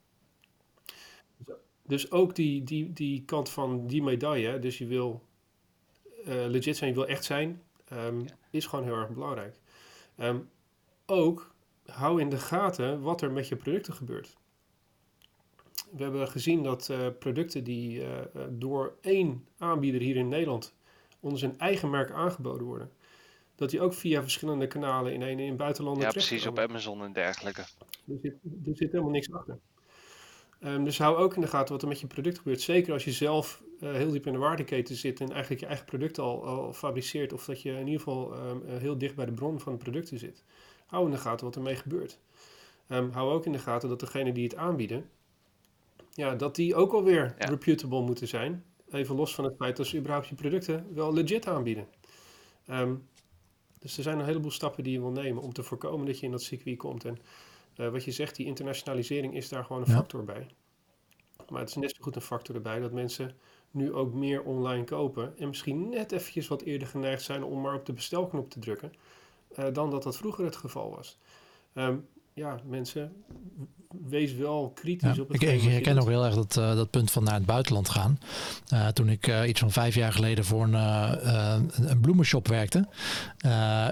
Dus 1.86 2.10
ook 2.10 2.34
die, 2.34 2.62
die, 2.62 2.92
die 2.92 3.24
kant 3.24 3.50
van 3.50 3.86
die 3.86 4.02
medaille, 4.02 4.58
dus 4.58 4.78
je 4.78 4.86
wil 4.86 5.22
uh, 6.26 6.46
legit 6.46 6.76
zijn, 6.76 6.90
je 6.90 6.96
wil 6.96 7.06
echt 7.06 7.24
zijn, 7.24 7.62
um, 7.92 8.24
is 8.50 8.66
gewoon 8.66 8.84
heel 8.84 8.94
erg 8.94 9.10
belangrijk. 9.10 9.58
Um, 10.18 10.48
ook 11.06 11.54
hou 11.86 12.20
in 12.20 12.30
de 12.30 12.38
gaten 12.38 13.00
wat 13.00 13.22
er 13.22 13.32
met 13.32 13.48
je 13.48 13.56
producten 13.56 13.94
gebeurt. 13.94 14.36
We 15.90 16.02
hebben 16.02 16.28
gezien 16.28 16.62
dat 16.62 16.88
uh, 16.88 17.06
producten 17.18 17.64
die 17.64 18.00
uh, 18.00 18.08
door 18.50 18.96
één 19.00 19.46
aanbieder 19.58 20.00
hier 20.00 20.16
in 20.16 20.28
Nederland 20.28 20.74
onder 21.20 21.38
zijn 21.38 21.58
eigen 21.58 21.90
merk 21.90 22.10
aangeboden 22.10 22.66
worden, 22.66 22.90
dat 23.54 23.70
die 23.70 23.80
ook 23.80 23.94
via 23.94 24.22
verschillende 24.22 24.66
kanalen 24.66 25.12
in, 25.12 25.22
een, 25.22 25.38
in 25.38 25.56
buitenlanden. 25.56 26.02
Ja, 26.02 26.10
precies, 26.10 26.46
op 26.46 26.58
Amazon 26.58 27.02
en 27.02 27.12
dergelijke. 27.12 27.60
Er 27.60 28.18
zit, 28.22 28.34
er 28.66 28.76
zit 28.76 28.92
helemaal 28.92 29.12
niks 29.12 29.32
achter. 29.32 29.58
Um, 30.60 30.84
dus 30.84 30.98
hou 30.98 31.16
ook 31.16 31.34
in 31.34 31.40
de 31.40 31.46
gaten 31.46 31.72
wat 31.72 31.82
er 31.82 31.88
met 31.88 32.00
je 32.00 32.06
product 32.06 32.38
gebeurt. 32.38 32.60
Zeker 32.60 32.92
als 32.92 33.04
je 33.04 33.12
zelf 33.12 33.62
uh, 33.80 33.92
heel 33.92 34.10
diep 34.10 34.26
in 34.26 34.32
de 34.32 34.38
waardeketen 34.38 34.96
zit 34.96 35.20
en 35.20 35.30
eigenlijk 35.30 35.60
je 35.60 35.66
eigen 35.66 35.86
product 35.86 36.18
al, 36.18 36.46
al 36.46 36.72
fabriceert. 36.72 37.32
Of 37.32 37.44
dat 37.44 37.62
je 37.62 37.70
in 37.70 37.86
ieder 37.86 38.00
geval 38.00 38.48
um, 38.48 38.62
heel 38.66 38.98
dicht 38.98 39.14
bij 39.14 39.26
de 39.26 39.32
bron 39.32 39.60
van 39.60 39.72
de 39.72 39.78
producten 39.78 40.18
zit. 40.18 40.44
Hou 40.86 41.04
in 41.04 41.10
de 41.10 41.16
gaten 41.16 41.46
wat 41.46 41.56
ermee 41.56 41.76
gebeurt. 41.76 42.18
Um, 42.88 43.10
hou 43.10 43.32
ook 43.32 43.46
in 43.46 43.52
de 43.52 43.58
gaten 43.58 43.88
dat 43.88 44.00
degene 44.00 44.32
die 44.32 44.44
het 44.44 44.56
aanbieden, 44.56 45.10
ja, 46.10 46.34
dat 46.34 46.54
die 46.54 46.74
ook 46.74 46.92
alweer 46.92 47.34
ja. 47.38 47.46
reputable 47.46 48.00
moeten 48.00 48.28
zijn. 48.28 48.64
Even 48.90 49.16
los 49.16 49.34
van 49.34 49.44
het 49.44 49.56
feit 49.56 49.76
dat 49.76 49.86
ze 49.86 49.98
überhaupt 49.98 50.28
je 50.28 50.34
producten 50.34 50.86
wel 50.94 51.12
legit 51.12 51.46
aanbieden. 51.46 51.86
dus 53.78 53.96
er 53.96 54.02
zijn 54.02 54.18
een 54.18 54.24
heleboel 54.24 54.50
stappen 54.50 54.84
die 54.84 54.92
je 54.92 55.00
wil 55.00 55.10
nemen 55.10 55.42
om 55.42 55.52
te 55.52 55.62
voorkomen 55.62 56.06
dat 56.06 56.18
je 56.18 56.24
in 56.26 56.30
dat 56.30 56.42
circuit 56.42 56.76
komt. 56.76 57.04
En 57.04 57.18
uh, 57.76 57.88
wat 57.88 58.04
je 58.04 58.10
zegt, 58.10 58.36
die 58.36 58.46
internationalisering 58.46 59.34
is 59.34 59.48
daar 59.48 59.64
gewoon 59.64 59.82
een 59.82 59.88
ja. 59.88 59.94
factor 59.94 60.24
bij. 60.24 60.46
Maar 61.48 61.60
het 61.60 61.68
is 61.68 61.74
net 61.74 61.90
zo 61.90 62.02
goed 62.02 62.16
een 62.16 62.22
factor 62.22 62.54
erbij 62.54 62.80
dat 62.80 62.92
mensen 62.92 63.36
nu 63.70 63.92
ook 63.92 64.14
meer 64.14 64.42
online 64.42 64.84
kopen. 64.84 65.38
En 65.38 65.48
misschien 65.48 65.88
net 65.88 66.12
eventjes 66.12 66.48
wat 66.48 66.62
eerder 66.62 66.88
geneigd 66.88 67.22
zijn 67.22 67.44
om 67.44 67.60
maar 67.60 67.74
op 67.74 67.86
de 67.86 67.92
bestelknop 67.92 68.50
te 68.50 68.58
drukken. 68.58 68.92
Uh, 69.58 69.66
dan 69.72 69.90
dat 69.90 70.02
dat 70.02 70.16
vroeger 70.16 70.44
het 70.44 70.56
geval 70.56 70.90
was. 70.90 71.18
Um, 71.74 72.08
ja, 72.34 72.56
mensen, 72.64 73.12
wees 74.08 74.34
wel 74.34 74.70
kritisch 74.74 75.18
op 75.18 75.28
het 75.28 75.42
Ik, 75.42 75.50
ik 75.50 75.62
herken 75.62 75.98
ook 75.98 76.08
heel 76.08 76.24
erg 76.24 76.34
dat, 76.34 76.56
uh, 76.56 76.76
dat 76.76 76.90
punt 76.90 77.10
van 77.10 77.24
naar 77.24 77.34
het 77.34 77.46
buitenland 77.46 77.88
gaan. 77.88 78.18
Uh, 78.72 78.88
toen 78.88 79.08
ik 79.08 79.26
uh, 79.26 79.48
iets 79.48 79.60
van 79.60 79.70
vijf 79.70 79.94
jaar 79.94 80.12
geleden 80.12 80.44
voor 80.44 80.62
een, 80.62 80.74
een 81.88 82.00
bloemenshop 82.00 82.48
werkte. 82.48 82.88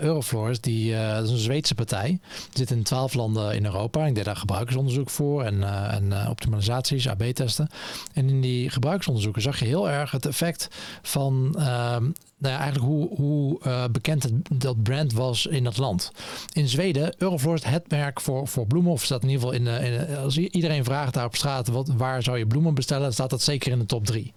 Euroflores, 0.00 0.60
die, 0.60 0.94
dat 0.94 1.24
is 1.24 1.30
een 1.30 1.38
Zweedse 1.38 1.74
partij. 1.74 2.08
Die 2.08 2.20
zit 2.52 2.70
in 2.70 2.82
twaalf 2.82 3.14
landen 3.14 3.54
in 3.54 3.64
Europa. 3.64 4.06
Ik 4.06 4.14
deed 4.14 4.24
daar 4.24 4.36
gebruikersonderzoek 4.36 5.10
voor 5.10 5.42
en, 5.42 5.62
en 5.90 6.28
optimalisaties, 6.28 7.08
AB-testen. 7.08 7.68
En 8.12 8.28
in 8.28 8.40
die 8.40 8.70
gebruikersonderzoeken 8.70 9.42
zag 9.42 9.58
je 9.58 9.64
heel 9.64 9.90
erg 9.90 10.10
het 10.10 10.26
effect 10.26 10.68
van 11.02 11.54
ehm, 11.58 12.10
nou 12.42 12.54
ja, 12.54 12.60
eigenlijk 12.60 12.92
hoe, 12.92 13.16
hoe 13.16 13.60
uh, 13.66 13.84
bekend 13.92 14.28
dat 14.52 14.82
brand 14.82 15.12
was 15.12 15.46
in 15.46 15.64
dat 15.64 15.76
land. 15.76 16.12
In 16.52 16.68
Zweden, 16.68 17.14
Euroflor 17.18 17.54
is 17.54 17.64
het 17.64 17.90
merk 17.90 18.20
voor, 18.20 18.48
voor 18.48 18.66
bloemen. 18.66 18.92
Of 18.92 19.04
staat 19.04 19.22
in 19.22 19.28
ieder 19.28 19.48
geval 19.48 19.60
in, 19.60 19.84
in 19.84 20.16
als 20.16 20.36
iedereen 20.38 20.84
vraagt 20.84 21.14
daar 21.14 21.24
op 21.24 21.36
straat 21.36 21.68
wat, 21.68 21.88
waar 21.96 22.22
zou 22.22 22.38
je 22.38 22.46
bloemen 22.46 22.74
bestellen, 22.74 23.12
staat 23.12 23.30
dat 23.30 23.42
zeker 23.42 23.72
in 23.72 23.78
de 23.78 23.86
top 23.86 24.06
drie. 24.06 24.32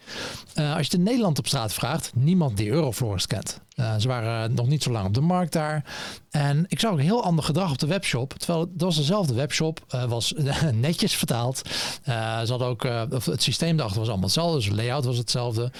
Als 0.56 0.78
je 0.78 0.84
het 0.84 0.94
in 0.94 1.04
Nederland 1.04 1.40
op 1.40 1.48
straat 1.48 1.74
vraagt, 1.74 2.12
niemand 2.16 2.58
die 2.58 2.70
Euroflorist 2.70 3.28
kent. 3.28 3.64
Uh, 3.75 3.96
ze 3.96 4.08
waren 4.08 4.53
nog 4.53 4.67
niet 4.67 4.84
zo 4.84 4.91
lang 4.91 5.05
op 5.05 5.13
de 5.13 5.22
markt 5.22 5.53
daar. 5.53 5.84
En 6.32 6.65
ik 6.67 6.79
zag 6.79 6.91
ook 6.91 7.00
heel 7.00 7.24
ander 7.24 7.44
gedrag 7.44 7.72
op 7.72 7.77
de 7.77 7.88
webshop. 7.88 8.34
Terwijl 8.34 8.60
het 8.60 8.82
was 8.82 8.96
dezelfde 8.96 9.34
webshop, 9.34 9.86
uh, 9.96 10.03
was 10.03 10.34
netjes 10.74 11.15
vertaald. 11.15 11.62
Uh, 11.65 12.41
ze 12.41 12.50
hadden 12.50 12.67
ook, 12.67 12.84
het 12.84 13.44
systeem 13.44 13.75
daarachter 13.75 14.00
was 14.00 14.10
allemaal 14.10 14.25
hetzelfde. 14.25 14.58
Dus 14.58 14.70
de 14.70 14.75
layout 14.75 15.05
was 15.05 15.17
hetzelfde. 15.17 15.72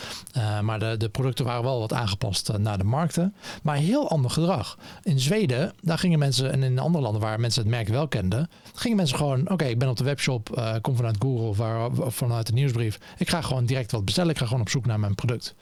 maar 0.62 0.80
de, 0.80 0.98
de 0.98 1.10
producten 1.10 1.46
waren 1.46 1.64
wel 1.64 1.80
wat 1.80 1.94
aangepast 1.94 2.58
naar 2.58 2.78
de 2.78 2.84
markten. 2.84 3.36
Maar 3.64 3.76
heel 3.76 4.10
ander 4.10 4.32
gedrag. 4.32 4.78
In 5.04 5.20
Zweden, 5.20 5.74
daar 5.82 5.98
gingen 5.98 6.20
mensen, 6.20 6.52
en 6.52 6.64
in 6.64 6.80
andere 6.80 7.04
landen 7.04 7.22
waar 7.22 7.40
mensen 7.40 7.62
het 7.62 7.72
merk 7.72 7.88
wel 7.88 8.08
kenden, 8.08 8.50
gingen 8.74 8.98
mensen 8.98 9.18
gewoon, 9.18 9.50
oké, 9.50 9.66
ik 9.66 9.80
ben 9.80 9.90
op 9.90 9.98
de 9.98 10.04
webshop, 10.04 10.78
kom 10.82 10.96
vanuit 10.96 11.16
Google 11.20 11.66
of 12.06 12.16
vanuit 12.16 12.48
de 12.48 12.54
nieuwsbrief. 12.54 13.00
Ik 13.18 13.30
ga 13.30 13.42
gewoon 13.42 13.66
direct 13.66 13.92
wat 13.92 14.06
bestellen. 14.06 14.32
Ik 14.32 14.38
ga 14.38 14.46
gewoon 14.46 14.62
op 14.62 14.70
zoek 14.70 14.86
naar 14.86 15.00
mijn 15.00 15.16
product. 15.16 15.56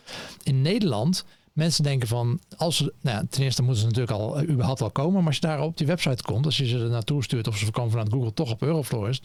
In 0.43 0.61
Nederland 0.61 1.25
mensen 1.53 1.83
denken 1.83 2.07
van, 2.07 2.39
als 2.57 2.77
ze, 2.77 2.93
nou 3.01 3.17
ja, 3.17 3.24
ten 3.29 3.43
eerste 3.43 3.62
moeten 3.62 3.81
ze 3.81 3.88
natuurlijk 3.88 4.19
al 4.19 4.41
uh, 4.41 4.50
überhaupt 4.50 4.79
wel 4.79 4.91
komen, 4.91 5.17
maar 5.17 5.25
als 5.25 5.36
je 5.36 5.41
daar 5.41 5.62
op 5.62 5.77
die 5.77 5.88
website 5.88 6.24
komt, 6.24 6.45
als 6.45 6.57
je 6.57 6.67
ze 6.67 6.79
er 6.79 6.89
naartoe 6.89 7.24
stuurt 7.24 7.48
of 7.48 7.57
ze 7.57 7.72
komen 7.72 7.91
vanuit 7.91 8.12
Google 8.12 8.33
toch 8.33 8.51
op 8.51 8.62
Euroflorist, 8.62 9.24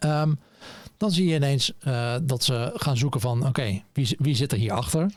um, 0.00 0.38
dan 0.96 1.10
zie 1.10 1.28
je 1.28 1.34
ineens 1.34 1.72
uh, 1.86 2.14
dat 2.22 2.44
ze 2.44 2.72
gaan 2.74 2.96
zoeken 2.96 3.20
van, 3.20 3.38
oké, 3.38 3.48
okay, 3.48 3.84
wie, 3.92 4.16
wie 4.18 4.34
zit 4.34 4.52
er 4.52 4.58
hierachter? 4.58 5.10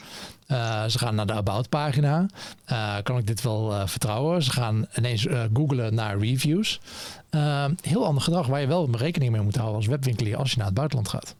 Uh, 0.47 0.85
ze 0.85 0.97
gaan 0.97 1.15
naar 1.15 1.25
de 1.25 1.33
About 1.33 1.69
pagina. 1.69 2.25
Uh, 2.71 2.97
kan 3.03 3.17
ik 3.17 3.27
dit 3.27 3.41
wel 3.41 3.87
vertrouwen? 3.87 4.43
Ze 4.43 4.51
gaan 4.51 4.85
ineens 4.95 5.27
googlen 5.53 5.95
naar 5.95 6.17
reviews. 6.17 6.79
Ehm, 7.29 7.73
heel 7.81 8.05
ander 8.05 8.23
gedrag 8.23 8.47
waar 8.47 8.61
je 8.61 8.67
wel 8.67 8.89
rekening 8.91 9.31
mee 9.31 9.41
moet 9.41 9.55
houden 9.55 9.75
als 9.75 9.87
webwinkelier 9.87 10.37
als 10.37 10.51
je 10.51 10.57
naar 10.57 10.65
het 10.65 10.75
buitenland 10.75 11.09
gaat. 11.09 11.35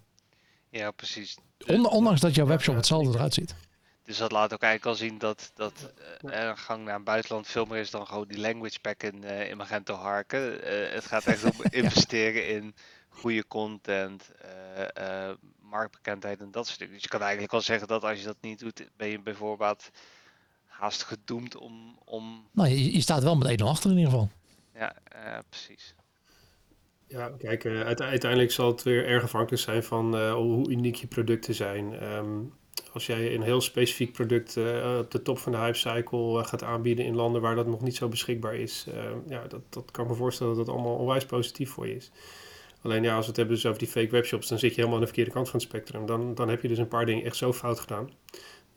Ja, 0.69 0.91
precies. 0.91 1.37
ondanks 1.67 2.19
dat 2.19 2.35
jouw 2.35 2.45
webshop 2.45 2.75
hetzelfde 2.75 3.13
eruit 3.13 3.33
ziet. 3.33 3.55
Dus 4.03 4.17
dat 4.17 4.31
laat 4.31 4.53
ook 4.53 4.61
eigenlijk 4.61 4.91
al 4.91 5.05
zien 5.05 5.17
dat, 5.17 5.51
dat 5.55 5.91
uh, 6.23 6.47
een 6.47 6.57
gang 6.57 6.85
naar 6.85 6.95
een 6.95 7.03
buitenland 7.03 7.47
veel 7.47 7.65
meer 7.65 7.79
is 7.79 7.91
dan 7.91 8.07
gewoon 8.07 8.27
die 8.27 8.39
language 8.39 8.79
pack 8.79 9.03
in, 9.03 9.23
uh, 9.23 9.49
in 9.49 9.57
Magento 9.57 9.93
harken. 9.93 10.53
Uh, 10.53 10.93
het 10.93 11.05
gaat 11.05 11.25
echt 11.25 11.43
om 11.43 11.51
investeren 11.81 12.47
in 12.47 12.75
goede 13.09 13.47
content, 13.47 14.31
marktbekendheid 15.61 16.39
en 16.39 16.51
dat 16.51 16.67
soort 16.67 16.79
dingen. 16.79 16.93
Dus 16.93 17.03
je 17.03 17.09
kan 17.09 17.21
eigenlijk 17.21 17.51
wel 17.51 17.61
zeggen 17.61 17.87
dat 17.87 18.03
als 18.03 18.19
je 18.19 18.25
dat 18.25 18.41
niet 18.41 18.59
doet, 18.59 18.89
ben 18.97 19.07
je 19.07 19.21
bijvoorbeeld 19.21 19.89
haast 20.65 21.03
gedoemd 21.03 21.55
om... 21.55 21.99
om... 22.05 22.47
Nou, 22.51 22.69
je, 22.69 22.93
je 22.93 23.01
staat 23.01 23.23
wel 23.23 23.35
met 23.35 23.61
1-0 23.61 23.63
achter 23.63 23.91
in 23.91 23.97
ieder 23.97 24.11
geval. 24.11 24.29
Ja, 24.73 24.95
precies. 25.49 25.95
Ja, 27.07 27.31
kijk, 27.37 27.65
uiteindelijk 27.65 28.51
zal 28.51 28.67
het 28.67 28.83
weer 28.83 29.05
erg 29.05 29.23
afhankelijk 29.23 29.61
zijn 29.63 29.83
van 29.83 30.31
hoe 30.31 30.69
uniek 30.69 30.95
je 30.95 31.07
producten 31.07 31.55
zijn. 31.55 32.03
Um, 32.03 32.53
als 32.93 33.05
jij 33.05 33.35
een 33.35 33.41
heel 33.41 33.61
specifiek 33.61 34.11
product 34.11 34.55
uh, 34.55 34.97
op 34.99 35.11
de 35.11 35.21
top 35.21 35.37
van 35.37 35.51
de 35.51 35.57
hypecycle 35.57 36.39
uh, 36.39 36.45
gaat 36.45 36.63
aanbieden 36.63 37.05
in 37.05 37.15
landen 37.15 37.41
waar 37.41 37.55
dat 37.55 37.67
nog 37.67 37.81
niet 37.81 37.95
zo 37.95 38.07
beschikbaar 38.07 38.55
is, 38.55 38.85
uh, 38.87 39.03
ja, 39.27 39.47
dat, 39.47 39.61
dat 39.69 39.91
kan 39.91 40.07
me 40.07 40.13
voorstellen 40.13 40.55
dat 40.55 40.65
dat 40.65 40.75
allemaal 40.75 40.95
onwijs 40.95 41.25
positief 41.25 41.69
voor 41.69 41.87
je 41.87 41.95
is. 41.95 42.11
Alleen 42.81 43.03
ja, 43.03 43.15
als 43.15 43.21
we 43.21 43.27
het 43.27 43.37
hebben 43.37 43.55
dus 43.55 43.65
over 43.65 43.79
die 43.79 43.87
fake 43.87 44.09
webshops, 44.09 44.47
dan 44.47 44.59
zit 44.59 44.69
je 44.69 44.75
helemaal 44.75 44.95
aan 44.95 45.01
de 45.01 45.07
verkeerde 45.07 45.31
kant 45.31 45.49
van 45.49 45.59
het 45.59 45.69
spectrum. 45.69 46.05
Dan, 46.05 46.35
dan 46.35 46.49
heb 46.49 46.61
je 46.61 46.67
dus 46.67 46.77
een 46.77 46.87
paar 46.87 47.05
dingen 47.05 47.25
echt 47.25 47.35
zo 47.35 47.53
fout 47.53 47.79
gedaan. 47.79 48.09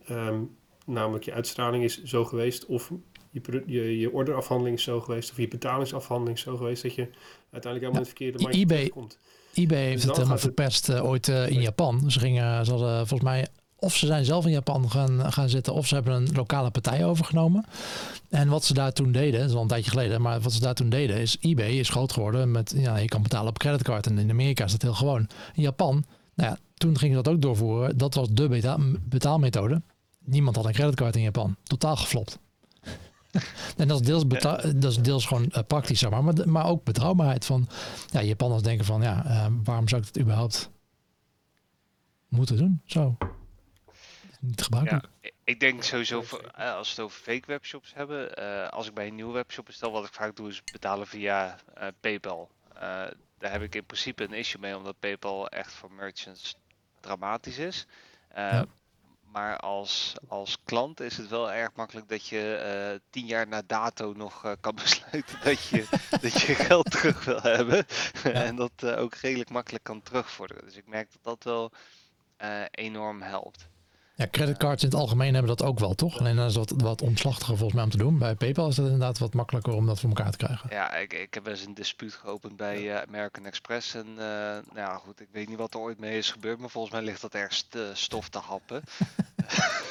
Um, 0.09 0.55
namelijk 0.85 1.25
je 1.25 1.33
uitstraling 1.33 1.83
is 1.83 2.03
zo 2.03 2.25
geweest, 2.25 2.65
of 2.65 2.91
je, 3.31 3.63
je, 3.65 3.99
je 3.99 4.11
orderafhandeling 4.11 4.77
is 4.77 4.83
zo 4.83 5.01
geweest, 5.01 5.31
of 5.31 5.37
je 5.37 5.47
betalingsafhandeling 5.47 6.37
is 6.37 6.43
zo 6.43 6.57
geweest, 6.57 6.83
dat 6.83 6.95
je 6.95 7.09
uiteindelijk 7.51 7.63
helemaal 7.63 7.91
in 7.91 8.07
het 8.07 8.07
verkeerde 8.07 8.59
eBay, 8.59 8.89
komt. 8.89 9.19
eBay 9.53 9.77
heeft 9.77 9.95
dus 9.95 10.03
het 10.03 10.15
helemaal 10.15 10.37
verpest 10.37 10.99
ooit 10.99 11.27
in 11.27 11.61
Japan. 11.61 12.11
Ze 12.11 12.19
gingen, 12.19 12.65
ze 12.65 12.71
hadden 12.71 13.07
volgens 13.07 13.29
mij 13.29 13.47
of 13.79 13.95
ze 13.95 14.05
zijn 14.05 14.25
zelf 14.25 14.45
in 14.45 14.51
Japan 14.51 14.89
gaan, 14.89 15.33
gaan 15.33 15.49
zitten, 15.49 15.73
of 15.73 15.87
ze 15.87 15.93
hebben 15.93 16.13
een 16.13 16.29
lokale 16.33 16.71
partij 16.71 17.05
overgenomen. 17.05 17.65
En 18.29 18.49
wat 18.49 18.63
ze 18.63 18.73
daar 18.73 18.93
toen 18.93 19.11
deden, 19.11 19.39
dat 19.39 19.49
is 19.49 19.55
al 19.55 19.61
een 19.61 19.67
tijdje 19.67 19.91
geleden, 19.91 20.21
maar 20.21 20.41
wat 20.41 20.53
ze 20.53 20.59
daar 20.59 20.73
toen 20.73 20.89
deden 20.89 21.17
is, 21.17 21.37
eBay 21.39 21.71
is 21.71 21.89
groot 21.89 22.11
geworden 22.11 22.51
met, 22.51 22.73
ja, 22.75 22.97
je 22.97 23.07
kan 23.07 23.21
betalen 23.21 23.49
op 23.49 23.57
creditcard 23.57 24.07
en 24.07 24.17
in 24.17 24.29
Amerika 24.29 24.63
is 24.63 24.71
dat 24.71 24.81
heel 24.81 24.93
gewoon. 24.93 25.27
In 25.53 25.61
Japan, 25.61 26.05
nou 26.33 26.49
ja, 26.49 26.57
toen 26.73 26.97
gingen 26.97 27.17
ze 27.17 27.23
dat 27.23 27.33
ook 27.33 27.41
doorvoeren. 27.41 27.97
Dat 27.97 28.13
was 28.13 28.27
de 28.29 28.47
beta 28.47 28.77
betaalmethode. 29.03 29.81
Niemand 30.19 30.55
had 30.55 30.65
een 30.65 30.73
creditcard 30.73 31.15
in 31.15 31.21
Japan. 31.21 31.55
Totaal 31.63 31.95
geflopt. 31.95 32.39
en 33.77 33.87
dat 33.87 33.99
is 33.99 34.05
deels, 34.05 34.27
dat 34.27 34.83
is 34.83 34.97
deels 34.97 35.25
gewoon 35.25 35.45
uh, 35.49 35.59
praktisch, 35.67 35.99
zeg 35.99 36.09
maar, 36.09 36.23
maar, 36.23 36.49
maar 36.49 36.65
ook 36.65 36.83
betrouwbaarheid 36.83 37.45
van, 37.45 37.67
ja, 38.11 38.21
Japanners 38.21 38.61
denken 38.61 38.85
van, 38.85 39.01
ja, 39.01 39.25
uh, 39.25 39.45
waarom 39.63 39.87
zou 39.87 40.01
ik 40.01 40.07
het 40.07 40.19
überhaupt 40.19 40.69
moeten 42.27 42.57
doen? 42.57 42.81
Zo 42.85 43.17
niet 44.45 44.61
gebruikelijk. 44.61 45.07
Ja, 45.21 45.29
ik 45.43 45.59
denk 45.59 45.83
sowieso, 45.83 46.21
voor, 46.21 46.51
eh, 46.55 46.73
als 46.75 46.87
we 46.87 47.01
het 47.01 47.11
over 47.11 47.21
fake 47.21 47.45
webshops 47.45 47.93
hebben, 47.93 48.39
uh, 48.39 48.67
als 48.67 48.87
ik 48.87 48.93
bij 48.93 49.07
een 49.07 49.15
nieuwe 49.15 49.33
webshop 49.33 49.65
bestel, 49.65 49.91
wat 49.91 50.05
ik 50.05 50.13
vaak 50.13 50.35
doe 50.35 50.49
is 50.49 50.63
betalen 50.63 51.07
via 51.07 51.59
uh, 51.77 51.87
PayPal. 51.99 52.49
daar 53.37 53.51
heb 53.51 53.61
ik 53.61 53.75
in 53.75 53.85
principe 53.85 54.23
een 54.23 54.33
issue 54.33 54.61
mee, 54.61 54.77
omdat 54.77 54.99
PayPal 54.99 55.49
echt 55.49 55.73
voor 55.73 55.91
merchants 55.91 56.55
dramatisch 56.99 57.57
is. 57.57 57.85
Ja. 58.35 58.65
Maar 59.31 59.57
als, 59.57 60.13
als 60.27 60.57
klant 60.63 60.99
is 60.99 61.17
het 61.17 61.27
wel 61.27 61.51
erg 61.51 61.71
makkelijk 61.73 62.09
dat 62.09 62.27
je 62.27 63.01
tien 63.09 63.25
jaar 63.25 63.47
na 63.47 63.61
dato 63.67 64.13
nog 64.13 64.55
kan 64.59 64.75
besluiten 64.83 65.39
dat 65.43 65.63
je, 65.63 65.87
dat 66.21 66.41
je 66.41 66.55
geld 66.55 66.91
terug 66.91 67.25
wil 67.25 67.41
hebben. 67.41 67.85
en 68.23 68.55
dat 68.55 68.85
ook 68.85 69.15
redelijk 69.15 69.49
makkelijk 69.49 69.83
kan 69.83 70.01
terugvorderen. 70.01 70.65
Dus 70.65 70.75
ik 70.75 70.87
merk 70.87 71.11
dat 71.11 71.23
dat 71.23 71.43
wel 71.43 71.71
enorm 72.71 73.21
helpt. 73.21 73.67
Ja, 74.15 74.27
creditcards 74.31 74.83
in 74.83 74.89
het 74.89 74.97
algemeen 74.97 75.33
hebben 75.33 75.57
dat 75.57 75.67
ook 75.67 75.79
wel, 75.79 75.93
toch? 75.93 76.19
Alleen 76.19 76.35
dat 76.35 76.49
is 76.49 76.55
wat, 76.55 76.73
wat 76.77 77.01
omslachtiger 77.01 77.57
volgens 77.57 77.73
mij 77.73 77.83
om 77.83 77.89
te 77.89 77.97
doen. 77.97 78.17
Bij 78.17 78.35
PayPal 78.35 78.67
is 78.67 78.77
het 78.77 78.85
inderdaad 78.85 79.17
wat 79.17 79.33
makkelijker 79.33 79.73
om 79.73 79.85
dat 79.85 79.99
voor 79.99 80.09
elkaar 80.09 80.31
te 80.31 80.37
krijgen. 80.37 80.69
Ja, 80.69 80.93
ik, 80.93 81.13
ik 81.13 81.33
heb 81.33 81.47
eens 81.47 81.65
een 81.65 81.73
dispuut 81.73 82.13
geopend 82.13 82.55
bij 82.55 82.81
uh, 82.81 82.97
American 82.97 83.45
Express. 83.45 83.93
En 83.93 84.07
uh, 84.07 84.15
nou 84.15 84.63
ja, 84.75 84.97
goed, 84.97 85.19
ik 85.19 85.29
weet 85.31 85.49
niet 85.49 85.57
wat 85.57 85.73
er 85.73 85.79
ooit 85.79 85.99
mee 85.99 86.17
is 86.17 86.31
gebeurd, 86.31 86.59
maar 86.59 86.69
volgens 86.69 86.93
mij 86.93 87.03
ligt 87.03 87.21
dat 87.21 87.33
ergens 87.33 87.61
te 87.69 87.91
stof 87.93 88.29
te 88.29 88.39
happen. 88.39 88.83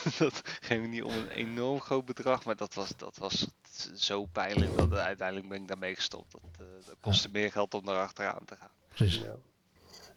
dat 0.18 0.42
ging 0.44 0.90
niet 0.90 1.02
om 1.02 1.12
een 1.12 1.28
enorm 1.28 1.80
groot 1.80 2.04
bedrag, 2.04 2.44
maar 2.44 2.56
dat 2.56 2.74
was, 2.74 2.96
dat 2.96 3.16
was 3.16 3.46
zo 3.94 4.24
pijnlijk 4.24 4.76
dat 4.76 4.92
uiteindelijk 4.92 5.48
ben 5.48 5.60
ik 5.60 5.68
daarmee 5.68 5.94
gestopt. 5.94 6.32
Dat, 6.32 6.42
uh, 6.60 6.66
dat 6.86 6.96
kostte 7.00 7.28
meer 7.32 7.52
geld 7.52 7.74
om 7.74 7.88
erachteraan 7.88 8.44
te 8.44 8.56
gaan. 8.56 8.70
Precies. 8.88 9.18
Ja. 9.18 9.34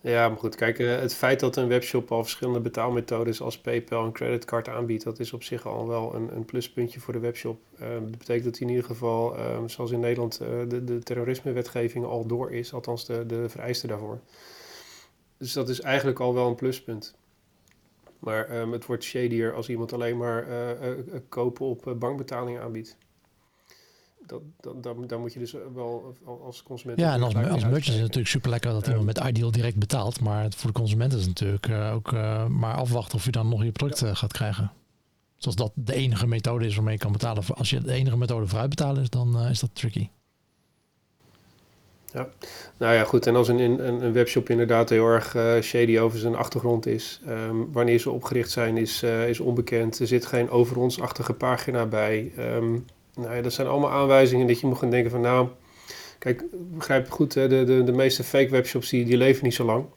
Ja, 0.02 0.30
maar 0.30 0.38
goed, 0.38 0.56
kijk, 0.56 0.80
eh, 0.80 1.00
het 1.00 1.14
feit 1.14 1.40
dat 1.40 1.56
een 1.56 1.68
webshop 1.68 2.12
al 2.12 2.22
verschillende 2.22 2.60
betaalmethodes 2.60 3.42
als 3.42 3.60
PayPal 3.60 4.06
en 4.06 4.12
creditcard 4.12 4.70
aanbiedt, 4.70 5.04
dat 5.04 5.20
is 5.20 5.34
op 5.34 5.44
zich 5.44 5.66
al 5.66 5.88
wel 5.88 6.16
een, 6.16 6.36
een 6.36 6.46
pluspuntje 6.46 7.00
voor 7.00 7.14
de 7.14 7.20
webshop. 7.20 7.60
Uh, 7.82 7.88
dat 7.90 8.18
betekent 8.18 8.44
dat 8.44 8.60
in 8.60 8.70
ieder 8.70 8.84
geval, 8.84 9.38
uh, 9.38 9.58
zoals 9.66 9.92
in 9.92 10.00
Nederland, 10.00 10.42
uh, 10.42 10.48
de, 10.68 10.84
de 10.84 11.00
terrorismewetgeving 11.00 12.06
al 12.06 12.26
door 12.26 12.52
is, 12.52 12.74
althans 12.74 13.06
de, 13.06 13.26
de 13.26 13.50
vereisten 13.50 13.90
daarvoor. 13.90 14.20
Dus 15.38 15.54
dat 15.54 15.70
is 15.70 15.82
eigenlijk 15.82 16.20
al 16.20 16.34
wel 16.34 16.48
een 16.48 16.56
pluspunt. 16.56 17.16
Maar 18.20 18.60
um, 18.60 18.72
het 18.72 18.86
wordt 18.86 19.04
shadier 19.04 19.54
als 19.54 19.70
iemand 19.70 19.94
alleen 19.94 20.18
maar 20.18 20.48
kopen 21.30 21.66
op 21.66 21.96
bankbetalingen 22.00 22.62
aanbiedt 22.62 22.98
dat, 24.28 24.42
dat, 24.60 25.10
daar, 25.10 25.20
moet 25.20 25.34
je 25.34 25.40
dus 25.40 25.56
wel 25.74 26.16
als 26.44 26.64
consument. 26.64 27.00
Ja, 27.00 27.14
en 27.14 27.24
als, 27.24 27.36
als 27.36 27.64
merchant 27.64 27.88
is 27.88 27.94
het 27.94 28.02
natuurlijk 28.02 28.28
super 28.28 28.50
lekker 28.50 28.72
dat 28.72 28.88
iemand 28.88 29.06
met 29.06 29.18
Ideal 29.18 29.52
direct 29.52 29.78
betaalt. 29.78 30.22
Maar 30.22 30.52
voor 30.56 30.72
de 30.72 30.80
consument 30.80 31.14
is 31.14 31.20
het 31.20 31.28
natuurlijk 31.28 31.68
uh, 31.68 31.94
ook 31.94 32.12
uh, 32.12 32.46
maar 32.46 32.76
afwachten 32.76 33.18
of 33.18 33.26
je 33.26 33.32
dan 33.32 33.50
nog 33.50 33.64
je 33.64 33.72
product 33.72 34.02
uh, 34.02 34.16
gaat 34.16 34.34
krijgen. 34.34 34.72
Zoals 35.36 35.58
dat 35.58 35.72
de 35.76 35.94
enige 35.94 36.28
methode 36.28 36.66
is 36.66 36.76
waarmee 36.76 36.94
je 36.94 37.00
kan 37.00 37.12
betalen. 37.12 37.44
Als 37.54 37.70
je 37.70 37.82
de 37.82 37.92
enige 37.92 38.18
methode 38.18 38.48
vooruit 38.48 38.70
betalen 38.70 39.02
is, 39.02 39.10
dan 39.10 39.40
is 39.40 39.60
dat 39.60 39.70
tricky. 39.74 40.10
Ja, 42.14 42.30
nou 42.78 42.94
ja, 42.94 43.04
goed. 43.04 43.28
En 43.28 43.36
als 43.36 43.48
een, 43.48 43.60
een, 43.60 44.04
een 44.04 44.14
webshop 44.14 44.50
inderdaad 44.50 44.90
heel 44.90 45.06
erg 45.06 45.36
shady 45.64 46.00
over 46.00 46.20
zijn 46.20 46.36
achtergrond 46.36 46.86
is, 46.86 47.22
um, 47.28 47.72
wanneer 47.72 48.00
ze 48.00 48.12
opgericht 48.12 48.52
zijn, 48.52 48.78
is, 48.78 49.04
is 49.04 49.40
onbekend. 49.40 50.00
Er 50.00 50.08
zit 50.08 50.26
geen 50.26 50.50
over 50.50 50.78
ons-achtige 50.78 51.34
pagina 51.34 51.86
bij. 51.86 52.32
Um, 52.38 52.86
nou 53.18 53.36
ja, 53.36 53.42
dat 53.42 53.54
zijn 53.54 53.68
allemaal 53.68 53.92
aanwijzingen 53.92 54.48
dat 54.48 54.60
je 54.60 54.68
moet 54.68 54.78
gaan 54.78 54.90
denken 54.90 55.12
van 55.12 55.22
nou, 55.22 55.48
kijk, 56.20 56.44
begrijp 56.54 57.10
goed, 57.10 57.34
de, 57.34 57.48
de, 57.48 57.84
de 57.84 57.92
meeste 57.92 58.24
fake 58.24 58.50
webshops 58.50 58.90
die, 58.90 59.06
die 59.06 59.18
leven 59.18 59.44
niet 59.44 59.54
zo 59.54 59.66
lang. 59.66 59.80
Op 59.84 59.90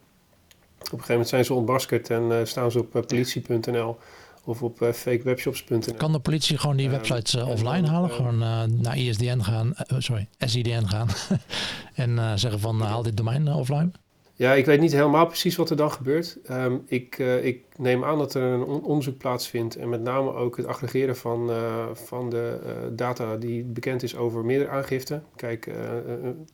een 0.80 0.90
gegeven 0.90 1.10
moment 1.10 1.28
zijn 1.28 1.44
ze 1.44 1.54
ontmaskerd 1.54 2.10
en 2.10 2.22
uh, 2.22 2.38
staan 2.44 2.70
ze 2.70 2.78
op 2.78 2.96
uh, 2.96 3.02
politie.nl 3.02 3.98
of 4.44 4.62
op 4.62 4.82
uh, 4.82 4.92
fakewebshops.nl. 4.92 5.94
Kan 5.96 6.12
de 6.12 6.18
politie 6.18 6.58
gewoon 6.58 6.76
die 6.76 6.90
websites 6.90 7.34
offline 7.34 7.88
halen? 7.88 8.10
gewoon 8.10 8.38
naar 8.80 8.98
ISDN 8.98 9.40
gaan, 9.40 9.72
sorry, 9.98 10.28
SIDN 10.38 10.86
gaan 10.86 11.08
en 11.94 12.38
zeggen 12.38 12.60
van 12.60 12.80
haal 12.80 13.02
dit 13.02 13.16
domein 13.16 13.48
offline? 13.48 13.92
Ja, 14.40 14.52
ik 14.54 14.66
weet 14.66 14.80
niet 14.80 14.92
helemaal 14.92 15.26
precies 15.26 15.56
wat 15.56 15.70
er 15.70 15.76
dan 15.76 15.92
gebeurt. 15.92 16.38
Ehm, 16.44 16.78
ik, 16.86 17.18
uh, 17.18 17.44
ik 17.44 17.64
neem 17.76 18.04
aan 18.04 18.18
dat 18.18 18.34
er 18.34 18.42
een 18.42 18.64
onderzoek 18.64 19.18
plaatsvindt 19.18 19.76
en 19.76 19.88
met 19.88 20.02
name 20.02 20.32
ook 20.32 20.56
het 20.56 20.66
aggregeren 20.66 21.16
van, 21.16 21.50
uh, 21.50 21.86
van 21.92 22.30
de 22.30 22.60
uh, 22.64 22.72
data 22.92 23.36
die 23.36 23.64
bekend 23.64 24.02
is 24.02 24.16
over 24.16 24.44
meerdere 24.44 24.70
aangiften. 24.70 25.24
Kijk, 25.36 25.70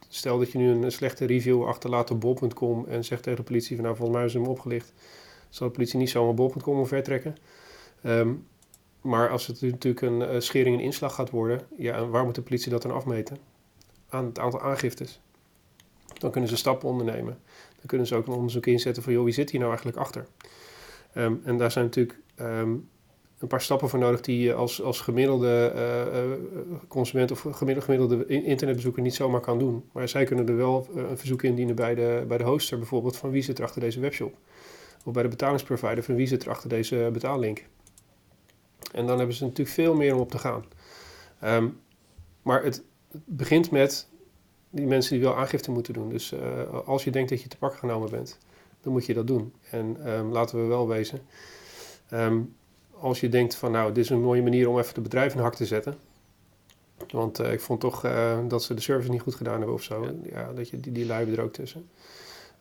stel 0.09 0.39
dat 0.39 0.53
je 0.53 0.59
nu 0.59 0.69
een 0.71 0.93
slechte 0.93 1.25
review 1.25 1.65
achterlaat 1.67 2.11
op 2.11 2.21
bol.com 2.21 2.87
en 2.89 3.05
zegt 3.05 3.23
tegen 3.23 3.39
de 3.39 3.45
politie 3.45 3.77
van 3.77 3.85
nou 3.85 3.97
volgens 3.97 4.17
mij 4.17 4.27
is 4.27 4.35
hem 4.35 4.47
opgelicht. 4.47 4.93
Zal 5.49 5.67
de 5.67 5.73
politie 5.73 5.99
niet 5.99 6.11
zomaar 6.11 6.35
bol.com 6.35 6.79
omvertrekken. 6.79 7.37
Um, 8.03 8.47
maar 9.01 9.31
als 9.31 9.47
het 9.47 9.61
natuurlijk 9.61 10.01
een 10.01 10.43
schering 10.43 10.79
en 10.79 10.85
inslag 10.85 11.15
gaat 11.15 11.31
worden, 11.31 11.61
ja, 11.77 12.07
waar 12.07 12.25
moet 12.25 12.35
de 12.35 12.43
politie 12.43 12.71
dat 12.71 12.83
dan 12.83 12.93
afmeten? 12.93 13.37
Aan 14.09 14.25
het 14.25 14.39
aantal 14.39 14.61
aangiftes. 14.61 15.21
Dan 16.19 16.31
kunnen 16.31 16.51
ze 16.51 16.57
stappen 16.57 16.89
ondernemen. 16.89 17.39
Kunnen 17.87 18.07
ze 18.07 18.15
ook 18.15 18.27
een 18.27 18.33
onderzoek 18.33 18.67
inzetten 18.67 19.03
van, 19.03 19.13
joh, 19.13 19.25
wie 19.25 19.33
zit 19.33 19.51
hier 19.51 19.61
nou 19.61 19.73
eigenlijk 19.73 20.03
achter? 20.03 20.27
Um, 21.15 21.41
en 21.45 21.57
daar 21.59 21.71
zijn 21.71 21.85
natuurlijk 21.85 22.19
um, 22.41 22.89
een 23.39 23.49
paar 23.49 23.61
stappen 23.61 23.89
voor 23.89 23.99
nodig 23.99 24.21
die 24.21 24.39
je 24.39 24.55
als, 24.55 24.83
als 24.83 25.01
gemiddelde 25.01 25.73
uh, 25.75 26.81
consument 26.89 27.31
of 27.31 27.47
gemiddelde, 27.51 28.27
internetbezoeker 28.27 29.03
niet 29.03 29.15
zomaar 29.15 29.41
kan 29.41 29.59
doen. 29.59 29.85
Maar 29.93 30.09
zij 30.09 30.25
kunnen 30.25 30.49
er 30.49 30.57
wel 30.57 30.89
uh, 30.95 31.11
een 31.11 31.19
verzoek 31.19 31.43
indienen 31.43 31.75
bij 31.75 31.95
de, 31.95 32.25
bij 32.29 32.39
de 32.39 32.45
hoster 32.45 32.79
bijvoorbeeld 32.79 33.17
van 33.17 33.31
wie 33.31 33.43
zit 33.43 33.59
er 33.59 33.65
achter 33.65 33.81
deze 33.81 34.01
webshop. 34.01 34.35
Of 35.05 35.13
bij 35.13 35.23
de 35.23 35.29
betalingsprovider 35.29 36.05
van 36.05 36.15
wie 36.15 36.27
zit 36.27 36.45
er 36.45 36.51
achter 36.51 36.69
deze 36.69 37.09
betaallink. 37.13 37.65
En 38.93 39.07
dan 39.07 39.19
hebben 39.19 39.37
ze 39.37 39.43
natuurlijk 39.43 39.75
veel 39.75 39.95
meer 39.95 40.15
om 40.15 40.21
op 40.21 40.31
te 40.31 40.39
gaan. 40.39 40.65
Um, 41.45 41.81
maar 42.43 42.65
het 42.65 42.83
begint 43.25 43.71
met 43.71 44.09
die 44.71 44.87
mensen 44.87 45.15
die 45.15 45.23
wel 45.25 45.37
aangifte 45.37 45.71
moeten 45.71 45.93
doen. 45.93 46.09
Dus 46.09 46.33
uh, 46.33 46.41
als 46.85 47.05
je 47.05 47.11
denkt 47.11 47.31
dat 47.31 47.43
je 47.43 47.49
te 47.49 47.57
pakken 47.57 47.79
genomen 47.79 48.11
bent, 48.11 48.39
dan 48.81 48.93
moet 48.93 49.07
je 49.07 49.15
dat 49.15 49.27
doen. 49.27 49.53
En 49.71 50.13
um, 50.13 50.33
laten 50.33 50.63
we 50.63 50.67
wel 50.67 50.89
wezen. 50.89 51.21
Um, 52.13 52.55
als 52.91 53.21
je 53.21 53.29
denkt 53.29 53.55
van 53.55 53.73
nou, 53.73 53.93
dit 53.93 54.05
is 54.05 54.11
een 54.11 54.21
mooie 54.21 54.43
manier 54.43 54.69
om 54.69 54.79
even 54.79 54.95
het 54.95 55.03
bedrijf 55.03 55.35
in 55.35 55.41
hak 55.41 55.55
te 55.55 55.67
zetten. 55.67 55.95
Want 57.11 57.41
uh, 57.41 57.53
ik 57.53 57.61
vond 57.61 57.81
toch 57.81 58.05
uh, 58.05 58.39
dat 58.49 58.63
ze 58.63 58.75
de 58.75 58.81
service 58.81 59.11
niet 59.11 59.21
goed 59.21 59.35
gedaan 59.35 59.57
hebben 59.57 59.75
of 59.75 59.83
zo. 59.83 60.05
Ja, 60.05 60.13
ja 60.23 60.53
dat 60.53 60.69
je 60.69 60.81
die, 60.81 60.93
die 60.93 61.07
lui 61.07 61.33
er 61.33 61.43
ook 61.43 61.53
tussen. 61.53 61.89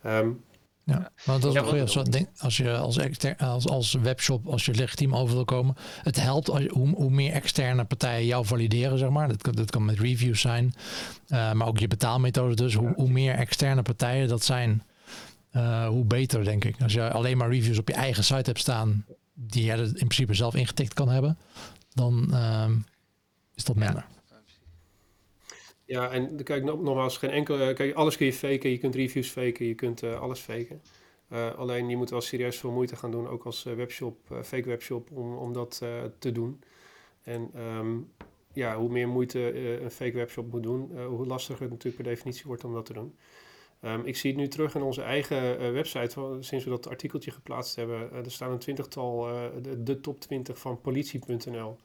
Um, 0.06 0.44
ja, 0.86 1.10
maar 1.24 1.40
dat 1.40 1.44
is 1.44 1.52
ja, 1.52 1.80
als, 1.80 1.96
als 2.38 2.56
je 2.56 2.76
als, 2.76 2.98
als, 3.38 3.68
als 3.68 3.92
webshop, 3.92 4.46
als 4.46 4.64
je 4.64 4.74
legitiem 4.74 5.14
over 5.14 5.34
wil 5.34 5.44
komen, 5.44 5.76
het 6.02 6.20
helpt 6.20 6.50
als, 6.50 6.66
hoe, 6.66 6.94
hoe 6.94 7.10
meer 7.10 7.32
externe 7.32 7.84
partijen 7.84 8.26
jou 8.26 8.46
valideren, 8.46 8.98
zeg 8.98 9.08
maar. 9.08 9.28
Dat, 9.28 9.56
dat 9.56 9.70
kan 9.70 9.84
met 9.84 9.98
reviews 9.98 10.40
zijn, 10.40 10.74
uh, 11.28 11.52
maar 11.52 11.66
ook 11.66 11.78
je 11.78 11.88
betaalmethode 11.88 12.54
dus. 12.54 12.74
Hoe, 12.74 12.92
hoe 12.96 13.08
meer 13.08 13.34
externe 13.34 13.82
partijen 13.82 14.28
dat 14.28 14.44
zijn 14.44 14.82
hoe 15.88 16.04
beter, 16.04 16.44
denk 16.44 16.64
ik. 16.64 16.82
Als 16.82 16.92
je 16.92 17.10
alleen 17.10 17.36
maar 17.36 17.50
reviews 17.50 17.78
op 17.78 17.88
je 17.88 17.94
eigen 17.94 18.24
site 18.24 18.42
hebt 18.42 18.58
staan, 18.58 19.04
die 19.34 19.64
je 19.64 19.72
in 19.72 19.92
principe 19.92 20.34
zelf 20.34 20.54
ingetikt 20.54 20.94
kan 20.94 21.08
hebben, 21.08 21.38
dan 21.92 22.34
ehm, 22.34 22.72
is 23.54 23.64
dat 23.64 23.76
minder. 23.76 24.04
Ja, 24.08 24.15
en 25.86 26.42
kijk, 26.42 26.64
nogmaals, 26.64 27.18
geen 27.18 27.30
enkele. 27.30 27.72
Kijk, 27.72 27.94
alles 27.94 28.16
kun 28.16 28.26
je 28.26 28.32
faken. 28.32 28.70
Je 28.70 28.78
kunt 28.78 28.94
reviews 28.94 29.28
faken, 29.30 29.66
je 29.66 29.74
kunt 29.74 30.02
alles 30.02 30.40
faken. 30.40 30.82
Uh, 31.32 31.54
alleen 31.54 31.88
je 31.88 31.96
moet 31.96 32.10
wel 32.10 32.20
serieus 32.20 32.56
veel 32.56 32.70
moeite 32.70 32.96
gaan 32.96 33.10
doen, 33.10 33.28
ook 33.28 33.44
als 33.44 33.62
webshop, 33.62 34.16
fake 34.42 34.68
webshop, 34.68 35.10
om, 35.10 35.36
om 35.36 35.52
dat 35.52 35.82
te 36.18 36.32
doen. 36.32 36.60
En 37.22 37.50
ehm, 37.54 37.98
ja, 38.52 38.76
hoe 38.76 38.88
meer 38.88 39.08
moeite 39.08 39.54
een 39.82 39.90
fake 39.90 40.16
webshop 40.16 40.52
moet 40.52 40.62
doen, 40.62 41.04
hoe 41.04 41.26
lastiger 41.26 41.62
het 41.62 41.70
natuurlijk 41.70 42.02
per 42.02 42.12
definitie 42.12 42.44
wordt 42.46 42.64
om 42.64 42.72
dat 42.72 42.86
te 42.86 42.92
doen. 42.92 43.16
Um, 43.82 44.04
ik 44.04 44.16
zie 44.16 44.30
het 44.30 44.40
nu 44.40 44.48
terug 44.48 44.74
in 44.74 44.82
onze 44.82 45.02
eigen 45.02 45.72
website, 45.72 46.36
sinds 46.40 46.64
we 46.64 46.70
dat 46.70 46.88
artikeltje 46.88 47.30
geplaatst 47.30 47.76
hebben. 47.76 48.12
er 48.12 48.30
staan 48.30 48.50
een 48.50 48.58
twintigtal, 48.58 49.20
de, 49.62 49.82
de, 49.82 50.00
top 50.00 50.20
20 50.20 50.58
van 50.58 50.80
politie.nl, 50.80 51.76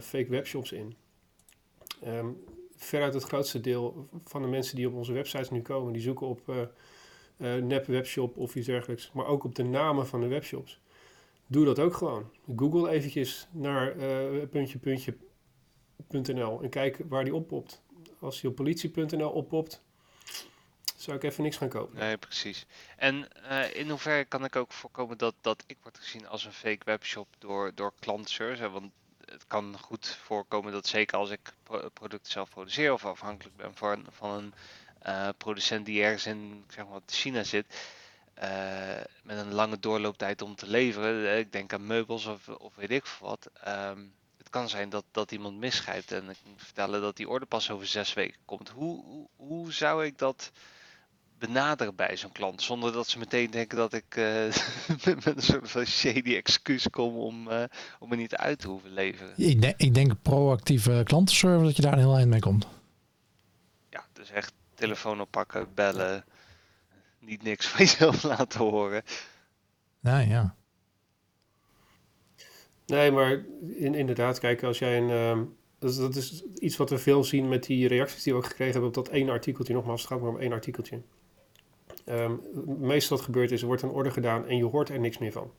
fake 0.00 0.28
webshops 0.28 0.72
in. 0.72 0.94
Um, 2.06 2.44
veruit 2.76 3.14
het 3.14 3.22
grootste 3.22 3.60
deel 3.60 4.08
van 4.24 4.42
de 4.42 4.48
mensen 4.48 4.76
die 4.76 4.88
op 4.88 4.94
onze 4.94 5.12
websites 5.12 5.50
nu 5.50 5.62
komen, 5.62 5.92
die 5.92 6.02
zoeken 6.02 6.26
op 6.26 6.70
nep 7.62 7.86
webshop 7.86 8.36
of 8.36 8.54
iets 8.54 8.66
dergelijks, 8.66 9.10
maar 9.12 9.26
ook 9.26 9.44
op 9.44 9.54
de 9.54 9.64
namen 9.64 10.06
van 10.06 10.20
de 10.20 10.26
webshops. 10.26 10.80
Doe 11.46 11.64
dat 11.64 11.78
ook 11.78 11.94
gewoon. 11.94 12.30
Google 12.56 12.90
eventjes 12.90 13.46
naar 13.50 13.90
puntje, 14.46 14.78
puntje, 14.78 15.16
.nl 16.08 16.62
en 16.62 16.68
kijk 16.68 17.00
waar 17.08 17.24
die 17.24 17.34
oppopt. 17.34 17.82
Als 18.18 18.40
die 18.40 18.50
op 18.50 18.56
politie.nl 18.56 19.30
oppopt, 19.30 19.82
zou 20.96 21.16
ik 21.16 21.22
even 21.22 21.42
niks 21.42 21.56
gaan 21.56 21.68
kopen. 21.68 21.98
Nee, 21.98 22.16
precies. 22.16 22.66
En 22.96 23.28
uh, 23.50 23.76
in 23.76 23.88
hoeverre 23.88 24.24
kan 24.24 24.44
ik 24.44 24.56
ook 24.56 24.72
voorkomen 24.72 25.18
dat, 25.18 25.34
dat 25.40 25.64
ik 25.66 25.76
word 25.82 25.98
gezien 25.98 26.28
als 26.28 26.44
een 26.44 26.52
fake 26.52 26.84
webshop 26.84 27.28
door, 27.38 27.72
door 27.74 27.92
klantservice? 27.98 28.70
Want 28.70 28.92
het 29.34 29.46
kan 29.46 29.78
goed 29.78 30.06
voorkomen 30.06 30.72
dat 30.72 30.86
zeker 30.86 31.18
als 31.18 31.30
ik 31.30 31.52
producten 31.92 32.32
zelf 32.32 32.50
produceer 32.50 32.92
of 32.92 33.04
afhankelijk 33.04 33.56
ben 33.56 33.74
van, 33.74 34.06
van 34.10 34.30
een 34.30 34.54
uh, 35.06 35.28
producent 35.38 35.86
die 35.86 36.02
ergens 36.02 36.26
in 36.26 36.64
zeg 36.68 36.86
maar, 36.86 37.00
China 37.06 37.42
zit, 37.42 37.66
uh, 38.42 39.00
met 39.22 39.38
een 39.38 39.54
lange 39.54 39.78
doorlooptijd 39.78 40.42
om 40.42 40.54
te 40.54 40.66
leveren. 40.66 41.38
Ik 41.38 41.52
denk 41.52 41.72
aan 41.72 41.86
meubels 41.86 42.26
of, 42.26 42.48
of 42.48 42.74
weet 42.74 42.90
ik 42.90 43.04
wat. 43.20 43.50
Um, 43.68 44.12
kan 44.54 44.68
zijn 44.68 44.88
dat, 44.88 45.04
dat 45.10 45.32
iemand 45.32 45.58
misschrijft 45.58 46.12
en 46.12 46.28
ik 46.28 46.36
moet 46.44 46.62
vertellen 46.62 47.00
dat 47.00 47.16
die 47.16 47.28
orde 47.28 47.46
pas 47.46 47.70
over 47.70 47.86
zes 47.86 48.14
weken 48.14 48.40
komt. 48.44 48.68
Hoe, 48.68 49.26
hoe 49.36 49.72
zou 49.72 50.04
ik 50.04 50.18
dat 50.18 50.50
benaderen 51.38 51.94
bij 51.94 52.16
zo'n 52.16 52.32
klant 52.32 52.62
zonder 52.62 52.92
dat 52.92 53.08
ze 53.08 53.18
meteen 53.18 53.50
denken 53.50 53.76
dat 53.76 53.92
ik 53.92 54.16
uh, 54.16 54.44
met 55.04 55.36
een 55.36 55.42
soort 55.42 55.70
van 55.70 55.84
shady 55.84 56.34
excuus 56.34 56.90
kom 56.90 57.16
om, 57.16 57.48
uh, 57.48 57.62
om 57.98 58.08
me 58.08 58.16
niet 58.16 58.36
uit 58.36 58.58
te 58.58 58.68
hoeven 58.68 58.92
leveren? 58.92 59.32
Ik 59.36 59.60
denk, 59.60 59.74
ik 59.76 59.94
denk 59.94 60.22
proactieve 60.22 61.00
klantenservice 61.04 61.64
dat 61.64 61.76
je 61.76 61.82
daar 61.82 61.92
een 61.92 61.98
heel 61.98 62.16
eind 62.16 62.30
mee 62.30 62.40
komt. 62.40 62.66
Ja, 63.90 64.04
dus 64.12 64.30
echt 64.30 64.52
telefoon 64.74 65.20
oppakken, 65.20 65.68
bellen, 65.74 66.24
niet 67.18 67.42
niks 67.42 67.66
van 67.66 67.80
jezelf 67.84 68.22
laten 68.22 68.60
horen. 68.60 69.02
Nee, 70.00 70.28
ja. 70.28 70.54
Nee, 72.86 73.10
maar 73.10 73.44
in, 73.76 73.94
inderdaad, 73.94 74.38
kijk, 74.38 74.62
als 74.62 74.78
jij 74.78 74.98
een. 74.98 75.10
Um, 75.10 75.56
dat, 75.78 75.96
dat, 75.96 76.16
is 76.16 76.44
iets 76.58 76.76
wat 76.76 76.90
we 76.90 76.98
veel 76.98 77.24
zien 77.24 77.48
met 77.48 77.64
die 77.64 77.88
reacties 77.88 78.22
die 78.22 78.32
we 78.32 78.38
ook 78.38 78.46
gekregen 78.46 78.72
hebben 78.72 78.88
op 78.88 78.94
dat 78.94 79.08
één 79.08 79.28
artikeltje. 79.28 79.74
Nogmaals, 79.74 80.00
het 80.00 80.10
gaat 80.10 80.20
maar 80.20 80.30
om 80.30 80.38
één 80.38 80.52
artikeltje. 80.52 81.02
Um, 82.06 82.40
meestal 82.78 83.16
wat 83.16 83.26
gebeurt 83.26 83.50
is, 83.50 83.60
er 83.60 83.66
wordt 83.66 83.82
een 83.82 83.90
order 83.90 84.12
gedaan 84.12 84.46
en 84.46 84.56
je 84.56 84.64
hoort 84.64 84.88
er 84.88 85.00
niks 85.00 85.18
meer 85.18 85.32
van. 85.32 85.50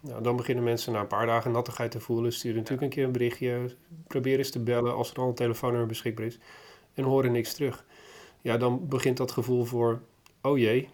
Nou, 0.00 0.22
dan 0.22 0.36
beginnen 0.36 0.64
mensen 0.64 0.92
na 0.92 1.00
een 1.00 1.06
paar 1.06 1.26
dagen 1.26 1.50
nattigheid 1.50 1.90
te 1.90 2.00
voelen. 2.00 2.32
Sturen 2.32 2.56
natuurlijk 2.56 2.82
een 2.82 2.90
keer 2.90 3.04
een 3.04 3.12
berichtje. 3.12 3.76
Proberen 4.06 4.38
eens 4.38 4.50
te 4.50 4.62
bellen 4.62 4.94
als 4.94 5.10
er 5.10 5.16
al 5.16 5.28
een 5.28 5.34
telefoonnummer 5.34 5.88
beschikbaar 5.88 6.26
is. 6.26 6.38
En 6.94 7.04
horen 7.04 7.32
niks 7.32 7.54
terug. 7.54 7.84
Ja, 8.40 8.56
dan 8.56 8.88
begint 8.88 9.16
dat 9.16 9.30
gevoel 9.30 9.64
voor, 9.64 10.00
oh 10.42 10.58
jee, 10.58 10.88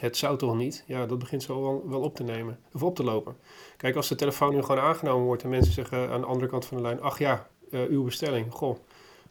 het 0.00 0.16
zou 0.16 0.38
toch 0.38 0.56
niet? 0.56 0.84
Ja, 0.86 1.06
dat 1.06 1.18
begint 1.18 1.42
zo 1.42 1.62
wel, 1.62 1.88
wel 1.88 2.00
op 2.00 2.14
te 2.14 2.22
nemen, 2.22 2.58
of 2.72 2.82
op 2.82 2.96
te 2.96 3.04
lopen. 3.04 3.36
Kijk, 3.76 3.96
als 3.96 4.08
de 4.08 4.14
telefoon 4.14 4.54
nu 4.54 4.62
gewoon 4.62 4.80
aangenomen 4.80 5.26
wordt 5.26 5.42
en 5.42 5.48
mensen 5.48 5.72
zeggen 5.72 6.10
aan 6.10 6.20
de 6.20 6.26
andere 6.26 6.50
kant 6.50 6.64
van 6.64 6.76
de 6.76 6.82
lijn: 6.82 7.00
Ach 7.00 7.18
ja, 7.18 7.48
uh, 7.70 7.82
uw 7.88 8.04
bestelling, 8.04 8.52
goh, 8.52 8.78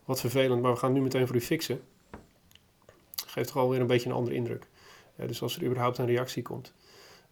wat 0.05 0.19
vervelend, 0.19 0.61
maar 0.61 0.71
we 0.71 0.77
gaan 0.77 0.93
nu 0.93 1.01
meteen 1.01 1.27
voor 1.27 1.35
u 1.35 1.41
fixen. 1.41 1.81
Geeft 3.33 3.47
toch 3.47 3.57
alweer 3.57 3.81
een 3.81 3.87
beetje 3.87 4.09
een 4.09 4.15
andere 4.15 4.35
indruk. 4.35 4.67
Uh, 5.15 5.27
dus 5.27 5.41
als 5.41 5.55
er 5.55 5.63
überhaupt 5.63 5.97
een 5.97 6.05
reactie 6.05 6.41
komt. 6.41 6.73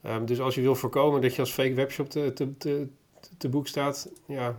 Um, 0.05 0.25
dus 0.25 0.39
als 0.39 0.55
je 0.55 0.61
wil 0.61 0.75
voorkomen 0.75 1.21
dat 1.21 1.35
je 1.35 1.41
als 1.41 1.51
fake 1.51 1.73
webshop 1.73 2.09
te, 2.09 2.33
te, 2.33 2.57
te, 2.57 2.87
te 3.37 3.49
boek 3.49 3.67
staat, 3.67 4.09
ja, 4.25 4.55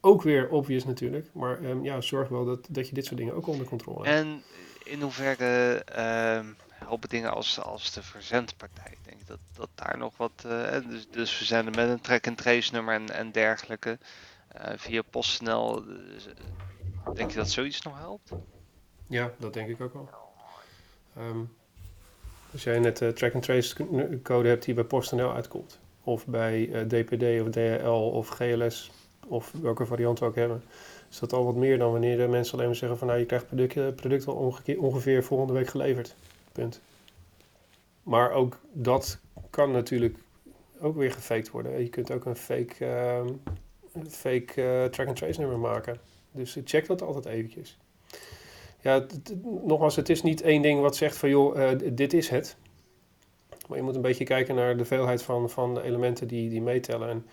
ook 0.00 0.22
weer 0.22 0.48
obvious 0.48 0.84
natuurlijk. 0.84 1.30
Maar 1.32 1.62
um, 1.64 1.84
ja, 1.84 2.00
zorg 2.00 2.28
wel 2.28 2.44
dat, 2.44 2.66
dat 2.70 2.88
je 2.88 2.94
dit 2.94 3.04
soort 3.04 3.18
dingen 3.18 3.34
ook 3.34 3.46
onder 3.46 3.66
controle 3.66 4.08
hebt. 4.08 4.26
En 4.26 4.42
in 4.84 5.00
hoeverre 5.00 5.82
uh, 5.96 6.50
helpen 6.70 7.08
dingen 7.08 7.32
als, 7.32 7.60
als 7.60 7.92
de 7.92 8.02
verzendpartij. 8.02 8.90
Ik 8.90 9.04
denk 9.04 9.26
dat, 9.26 9.38
dat 9.56 9.68
daar 9.74 9.98
nog 9.98 10.16
wat. 10.16 10.44
Uh, 10.46 10.88
dus, 10.88 11.08
dus 11.10 11.30
verzenden 11.30 11.74
met 11.76 11.88
een 11.88 12.00
track-and-trace 12.00 12.72
nummer 12.72 12.94
en, 12.94 13.08
en 13.08 13.32
dergelijke. 13.32 13.98
Uh, 14.56 14.72
via 14.76 15.02
PostNL. 15.10 15.84
Dus, 15.84 16.28
denk 17.14 17.30
je 17.30 17.36
dat 17.36 17.50
zoiets 17.50 17.82
nog 17.82 17.98
helpt? 17.98 18.32
Ja, 19.06 19.32
dat 19.38 19.52
denk 19.52 19.68
ik 19.68 19.80
ook 19.80 19.92
wel. 19.92 20.08
Um, 21.18 21.48
als 22.52 22.62
jij 22.64 22.78
net 22.78 23.00
uh, 23.00 23.08
track-and-trace 23.08 23.74
code 24.22 24.48
hebt 24.48 24.64
die 24.64 24.74
bij 24.74 24.84
PostNL 24.84 25.32
uitkomt. 25.32 25.78
Of 26.04 26.26
bij 26.26 26.86
DPD 26.86 27.40
of 27.40 27.50
DHL 27.50 28.10
of 28.12 28.28
GLS. 28.28 28.90
Of 29.26 29.52
welke 29.62 29.86
variant 29.86 30.18
we 30.18 30.24
ook 30.24 30.34
hebben. 30.34 30.62
Is 31.10 31.18
dat 31.18 31.32
al 31.32 31.44
wat 31.44 31.54
meer 31.54 31.78
dan 31.78 31.92
wanneer 31.92 32.16
de 32.16 32.26
mensen 32.26 32.54
alleen 32.54 32.66
maar 32.66 32.76
zeggen 32.76 32.98
van 32.98 33.06
nou 33.06 33.18
je 33.18 33.26
krijgt 33.26 33.46
product, 33.46 33.96
product 33.96 34.26
al 34.26 34.54
ongeveer 34.78 35.24
volgende 35.24 35.52
week 35.52 35.68
geleverd. 35.68 36.14
Punt. 36.52 36.80
Maar 38.02 38.30
ook 38.30 38.58
dat 38.72 39.18
kan 39.50 39.70
natuurlijk 39.70 40.18
ook 40.80 40.96
weer 40.96 41.12
gefaked 41.12 41.50
worden. 41.50 41.80
Je 41.80 41.88
kunt 41.88 42.10
ook 42.10 42.24
een 42.24 42.36
fake, 42.36 42.74
uh, 42.80 43.20
fake 44.08 44.52
uh, 44.56 44.84
track-and-trace 44.84 45.40
nummer 45.40 45.58
maken. 45.58 45.98
Dus 46.30 46.58
check 46.64 46.86
dat 46.86 47.02
altijd 47.02 47.24
eventjes. 47.24 47.78
Ja, 48.82 49.06
nogmaals, 49.64 49.96
het 49.96 50.08
is 50.08 50.22
niet 50.22 50.40
één 50.40 50.62
ding 50.62 50.80
wat 50.80 50.96
zegt 50.96 51.16
van 51.16 51.28
joh, 51.28 51.56
uh, 51.56 51.70
dit 51.92 52.12
is 52.12 52.28
het. 52.28 52.56
Maar 53.68 53.78
je 53.78 53.84
moet 53.84 53.94
een 53.94 54.02
beetje 54.02 54.24
kijken 54.24 54.54
naar 54.54 54.76
de 54.76 54.84
veelheid 54.84 55.22
van, 55.22 55.50
van 55.50 55.74
de 55.74 55.82
elementen 55.82 56.28
die, 56.28 56.48
die 56.48 56.62
meetellen. 56.62 57.08
En 57.08 57.26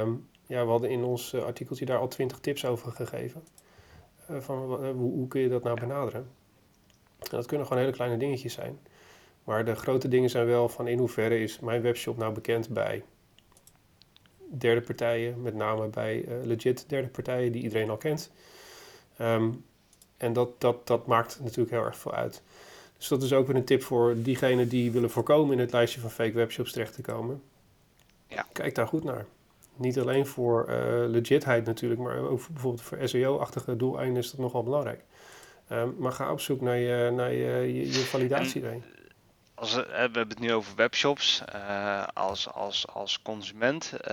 um, 0.00 0.28
ja, 0.46 0.64
we 0.64 0.70
hadden 0.70 0.90
in 0.90 1.04
ons 1.04 1.34
artikeltje 1.34 1.84
daar 1.84 1.98
al 1.98 2.08
twintig 2.08 2.38
tips 2.38 2.64
over 2.64 2.92
gegeven. 2.92 3.42
Uh, 4.30 4.40
van 4.40 4.58
hoe, 4.58 4.92
hoe 4.92 5.28
kun 5.28 5.40
je 5.40 5.48
dat 5.48 5.62
nou 5.62 5.80
benaderen? 5.80 6.30
dat 7.30 7.46
kunnen 7.46 7.66
gewoon 7.66 7.82
hele 7.82 7.94
kleine 7.94 8.16
dingetjes 8.16 8.52
zijn. 8.52 8.78
Maar 9.44 9.64
de 9.64 9.74
grote 9.74 10.08
dingen 10.08 10.30
zijn 10.30 10.46
wel 10.46 10.68
van 10.68 10.88
in 10.88 10.98
hoeverre 10.98 11.38
is 11.38 11.60
mijn 11.60 11.82
webshop 11.82 12.16
nou 12.16 12.32
bekend 12.32 12.68
bij 12.68 13.02
derde 14.58 14.80
partijen, 14.80 15.42
met 15.42 15.54
name 15.54 15.88
bij 15.88 16.24
legit 16.42 16.88
derde 16.88 17.08
partijen 17.08 17.52
die 17.52 17.62
iedereen 17.62 17.90
al 17.90 17.96
kent. 17.96 18.30
Um, 19.20 19.64
en 20.24 20.32
dat, 20.32 20.48
dat, 20.58 20.86
dat 20.86 21.06
maakt 21.06 21.40
natuurlijk 21.42 21.70
heel 21.70 21.84
erg 21.84 21.96
veel 21.96 22.14
uit. 22.14 22.42
Dus 22.98 23.08
dat 23.08 23.22
is 23.22 23.32
ook 23.32 23.46
weer 23.46 23.56
een 23.56 23.64
tip 23.64 23.82
voor 23.82 24.14
diegenen 24.16 24.68
die 24.68 24.90
willen 24.90 25.10
voorkomen 25.10 25.52
in 25.52 25.58
het 25.58 25.72
lijstje 25.72 26.00
van 26.00 26.10
fake 26.10 26.32
webshops 26.32 26.72
terecht 26.72 26.94
te 26.94 27.02
komen. 27.02 27.42
Ja. 28.26 28.46
Kijk 28.52 28.74
daar 28.74 28.86
goed 28.86 29.04
naar. 29.04 29.26
Niet 29.76 29.98
alleen 29.98 30.26
voor 30.26 30.66
uh, 30.68 30.74
legitheid 31.06 31.64
natuurlijk, 31.66 32.00
maar 32.00 32.18
ook 32.18 32.40
voor, 32.40 32.52
bijvoorbeeld 32.52 32.82
voor 32.82 32.98
SEO-achtige 33.08 33.76
doeleinden 33.76 34.22
is 34.22 34.30
dat 34.30 34.40
nogal 34.40 34.62
belangrijk. 34.62 35.04
Um, 35.72 35.94
maar 35.98 36.12
ga 36.12 36.32
op 36.32 36.40
zoek 36.40 36.60
naar 36.60 36.76
je, 36.76 37.10
naar 37.10 37.32
je, 37.32 37.74
je, 37.74 37.86
je 37.86 37.92
validatie. 37.92 38.68
En, 38.68 38.84
als, 39.54 39.74
we 39.74 39.86
hebben 39.90 40.28
het 40.28 40.38
nu 40.38 40.52
over 40.52 40.74
webshops 40.74 41.42
uh, 41.54 42.06
als, 42.14 42.48
als, 42.48 42.86
als 42.86 43.22
consument. 43.22 43.92
Uh, 43.92 44.08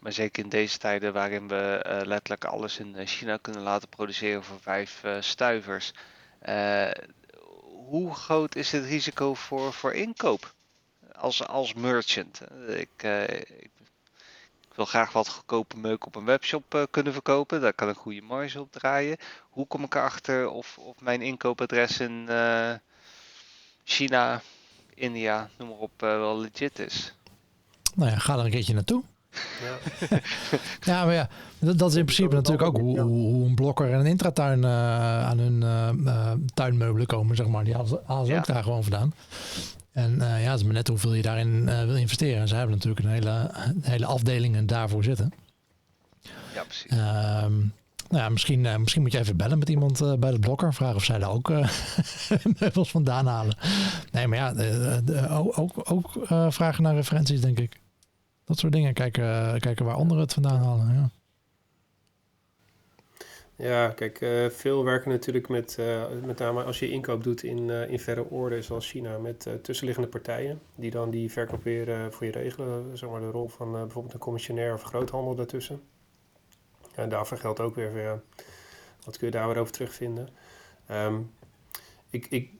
maar 0.00 0.12
zeker 0.12 0.44
in 0.44 0.48
deze 0.48 0.78
tijden 0.78 1.12
waarin 1.12 1.48
we 1.48 1.84
uh, 1.86 2.00
letterlijk 2.06 2.44
alles 2.44 2.78
in 2.78 3.06
China 3.06 3.36
kunnen 3.36 3.62
laten 3.62 3.88
produceren 3.88 4.44
voor 4.44 4.60
vijf 4.60 5.04
stuivers. 5.20 5.92
hoe 7.86 8.14
groot 8.14 8.54
is 8.54 8.72
het 8.72 8.84
risico 8.84 9.34
voor, 9.34 9.72
voor 9.72 9.92
inkoop 9.92 10.54
als, 11.12 11.46
als 11.46 11.74
merchant? 11.74 12.40
Ik, 12.68 13.02
ik 14.68 14.78
wil 14.78 14.84
graag 14.84 15.12
wat 15.12 15.28
goedkope 15.28 15.76
meuk 15.76 16.06
op 16.06 16.14
een 16.16 16.24
webshop 16.24 16.88
kunnen 16.90 17.12
verkopen. 17.12 17.60
Daar 17.60 17.72
kan 17.72 17.88
een 17.88 17.94
goede 17.94 18.22
marge 18.22 18.60
op 18.60 18.72
draaien. 18.72 19.16
Hoe 19.50 19.66
kom 19.66 19.84
ik 19.84 19.94
erachter 19.94 20.48
of, 20.48 20.78
of 20.78 21.00
mijn 21.00 21.22
inkoopadres 21.22 22.00
in 22.00 22.28
China, 23.84 24.42
India, 25.02 25.48
noem 25.58 25.68
maar 25.68 25.78
op, 25.78 26.02
uh, 26.02 26.08
wel 26.08 26.40
legit 26.40 26.78
is? 26.78 27.14
Nou 27.94 28.10
ja, 28.10 28.18
ga 28.18 28.38
er 28.38 28.44
een 28.44 28.50
keertje 28.50 28.74
naartoe. 28.74 29.02
Ja, 29.30 29.78
ja 30.92 31.04
maar 31.04 31.14
ja, 31.14 31.28
dat, 31.58 31.78
dat 31.78 31.90
is 31.90 31.96
in 31.96 32.04
principe 32.04 32.34
natuurlijk 32.34 32.62
ook 32.62 32.76
hoe, 32.76 33.00
hoe, 33.00 33.46
een 33.46 33.54
blokker 33.54 33.92
en 33.92 33.98
een 33.98 34.06
intratuin 34.06 34.58
uh, 34.58 35.26
aan 35.26 35.38
hun 35.38 35.60
uh, 36.04 36.32
tuinmeubelen 36.54 37.06
komen, 37.06 37.36
zeg 37.36 37.46
maar. 37.46 37.64
Die 37.64 37.74
halen 37.74 38.26
ze, 38.26 38.34
ook 38.34 38.46
daar 38.46 38.62
gewoon 38.62 38.82
vandaan. 38.82 39.14
En 39.92 40.16
ja, 40.18 40.50
het 40.50 40.58
is 40.58 40.64
maar 40.64 40.74
net 40.74 40.88
hoeveel 40.88 41.14
je 41.14 41.22
daarin 41.22 41.64
wil 41.86 41.96
investeren. 41.96 42.40
En 42.40 42.48
ze 42.48 42.54
hebben 42.54 42.74
natuurlijk 42.74 43.04
een 43.06 43.12
hele, 43.12 43.50
een 43.54 43.82
hele 43.82 44.06
afdeling 44.06 44.68
daarvoor 44.68 45.04
zitten. 45.04 45.32
Ja, 46.54 46.62
precies. 46.64 46.90
Ehm, 46.90 47.52
nou 48.12 48.24
ja, 48.24 48.30
misschien, 48.30 48.64
uh, 48.64 48.76
misschien 48.76 49.02
moet 49.02 49.12
je 49.12 49.18
even 49.18 49.36
bellen 49.36 49.58
met 49.58 49.68
iemand 49.68 50.00
uh, 50.00 50.14
bij 50.14 50.30
de 50.30 50.38
blokker. 50.38 50.74
Vragen 50.74 50.96
of 50.96 51.04
zij 51.04 51.18
daar 51.18 51.32
ook 51.32 51.50
uh, 51.50 51.68
meubels 52.60 52.90
vandaan 52.90 53.26
halen. 53.26 53.56
Nee, 54.12 54.26
maar 54.26 54.38
ja, 54.38 54.54
ook, 55.30 55.90
ook 55.90 56.10
vragen 56.52 56.82
naar 56.82 56.94
referenties, 56.94 57.40
denk 57.40 57.58
ik. 57.58 57.80
Dat 58.44 58.58
soort 58.58 58.72
dingen. 58.72 58.94
Kijken, 58.94 59.60
kijken 59.60 59.84
waar 59.84 59.94
anderen 59.94 60.22
het 60.22 60.32
vandaan 60.32 60.62
halen. 60.62 60.94
Ja. 60.94 61.10
Ja, 63.56 63.88
kijk, 63.88 64.18
veel 64.52 64.84
werken 64.84 65.10
natuurlijk 65.10 65.48
met, 65.48 65.78
met 66.24 66.38
name 66.38 66.62
als 66.62 66.78
je 66.78 66.90
inkoop 66.90 67.24
doet 67.24 67.42
in, 67.42 67.70
in 67.70 67.98
verre 67.98 68.24
orde, 68.30 68.62
zoals 68.62 68.90
China, 68.90 69.18
met 69.18 69.48
tussenliggende 69.62 70.08
partijen, 70.08 70.60
die 70.74 70.90
dan 70.90 71.10
die 71.10 71.30
verkoop 71.30 71.62
weer 71.64 72.12
voor 72.12 72.26
je 72.26 72.32
regelen. 72.32 72.98
Zeg 72.98 73.10
maar 73.10 73.20
de 73.20 73.30
rol 73.30 73.48
van 73.48 73.72
bijvoorbeeld 73.72 74.14
een 74.14 74.20
commissionair 74.20 74.74
of 74.74 74.82
groothandel 74.82 75.34
daartussen. 75.34 75.80
En 76.94 77.08
daarvoor 77.08 77.38
geldt 77.38 77.60
ook 77.60 77.74
weer, 77.74 77.98
ja, 77.98 78.20
wat 79.04 79.16
kun 79.16 79.26
je 79.26 79.32
daar 79.32 79.48
weer 79.48 79.58
over 79.58 79.72
terugvinden. 79.72 80.28
Um, 80.90 81.30
ik, 82.10 82.26
ik 82.30 82.50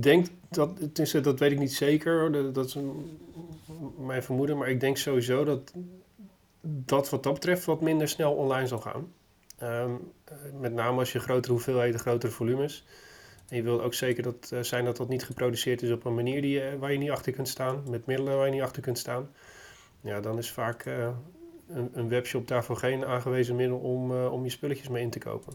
denk 0.00 0.26
dat, 0.48 0.98
is, 0.98 1.10
dat 1.10 1.38
weet 1.38 1.52
ik 1.52 1.58
niet 1.58 1.74
zeker, 1.74 2.52
dat 2.52 2.66
is 2.66 2.78
mijn 3.98 4.22
vermoeden, 4.22 4.56
maar 4.56 4.68
ik 4.68 4.80
denk 4.80 4.96
sowieso 4.96 5.44
dat 5.44 5.72
dat 6.60 7.10
wat 7.10 7.22
dat 7.22 7.32
betreft 7.32 7.64
wat 7.64 7.80
minder 7.80 8.08
snel 8.08 8.34
online 8.34 8.66
zal 8.66 8.78
gaan. 8.78 9.12
Um, 9.62 10.12
met 10.60 10.72
name 10.72 10.98
als 10.98 11.12
je 11.12 11.20
grotere 11.20 11.52
hoeveelheden, 11.52 12.00
grotere 12.00 12.32
volumes. 12.32 12.86
En 13.48 13.56
je 13.56 13.62
wil 13.62 13.82
ook 13.82 13.94
zeker 13.94 14.22
dat, 14.22 14.50
uh, 14.52 14.62
zijn 14.62 14.84
dat 14.84 14.96
dat 14.96 15.08
niet 15.08 15.24
geproduceerd 15.24 15.82
is 15.82 15.90
op 15.90 16.04
een 16.04 16.14
manier 16.14 16.42
die, 16.42 16.62
waar 16.78 16.92
je 16.92 16.98
niet 16.98 17.10
achter 17.10 17.32
kunt 17.32 17.48
staan, 17.48 17.82
met 17.90 18.06
middelen 18.06 18.36
waar 18.36 18.46
je 18.46 18.52
niet 18.52 18.62
achter 18.62 18.82
kunt 18.82 18.98
staan. 18.98 19.30
Ja, 20.00 20.20
dan 20.20 20.38
is 20.38 20.50
vaak 20.50 20.86
uh, 20.86 21.08
een, 21.68 21.90
een, 21.92 22.08
webshop 22.08 22.48
daarvoor 22.48 22.76
geen 22.76 23.04
aangewezen 23.04 23.56
middel 23.56 23.78
om, 23.78 24.12
uh, 24.12 24.32
om 24.32 24.44
je 24.44 24.50
spulletjes 24.50 24.88
mee 24.88 25.02
in 25.02 25.10
te 25.10 25.18
kopen. 25.18 25.52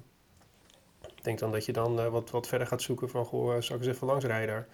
Ik 1.01 1.23
denk 1.23 1.39
dan 1.39 1.51
dat 1.51 1.65
je 1.65 1.73
dan 1.73 1.99
uh, 1.99 2.07
wat, 2.07 2.29
wat 2.29 2.47
verder 2.47 2.67
gaat 2.67 2.81
zoeken 2.81 3.09
van, 3.09 3.25
goh, 3.25 3.55
uh, 3.55 3.61
zal 3.61 3.75
ik 3.75 3.81
eens 3.81 3.95
even 3.95 4.07
langs 4.07 4.25
rijden 4.25 4.47
daar? 4.47 4.67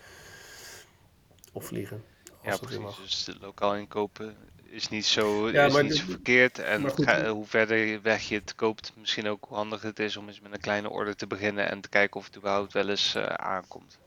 Of 1.52 1.65
vliegen. 1.65 2.04
Ja, 2.43 2.58
precies. 2.58 3.26
Dus 3.26 3.38
lokaal 3.41 3.76
inkopen 3.76 4.36
is 4.63 4.89
niet 4.89 5.06
zo, 5.06 5.50
ja, 5.50 5.65
is 5.65 5.82
niet 5.82 5.95
zo 5.95 6.06
verkeerd. 6.06 6.60
En 6.60 6.89
goed, 6.89 7.04
ga, 7.06 7.30
hoe 7.30 7.45
verder 7.45 8.02
weg 8.02 8.21
je 8.21 8.36
het 8.36 8.56
koopt, 8.56 8.93
misschien 8.95 9.28
ook 9.28 9.45
hoe 9.47 9.58
handig 9.58 9.82
het 9.82 10.00
is 10.00 10.17
om 10.17 10.28
eens 10.28 10.41
met 10.41 10.54
een 10.54 10.60
kleine 10.60 10.89
order 10.89 11.15
te 11.15 11.28
beginnen 11.28 11.69
en 11.69 11.82
te 11.82 11.89
kijken 11.89 12.19
of 12.19 12.26
het 12.26 12.38
überhaupt 12.38 12.73
wel 12.73 12.89
eens 12.89 13.17
aankomt. 13.36 14.00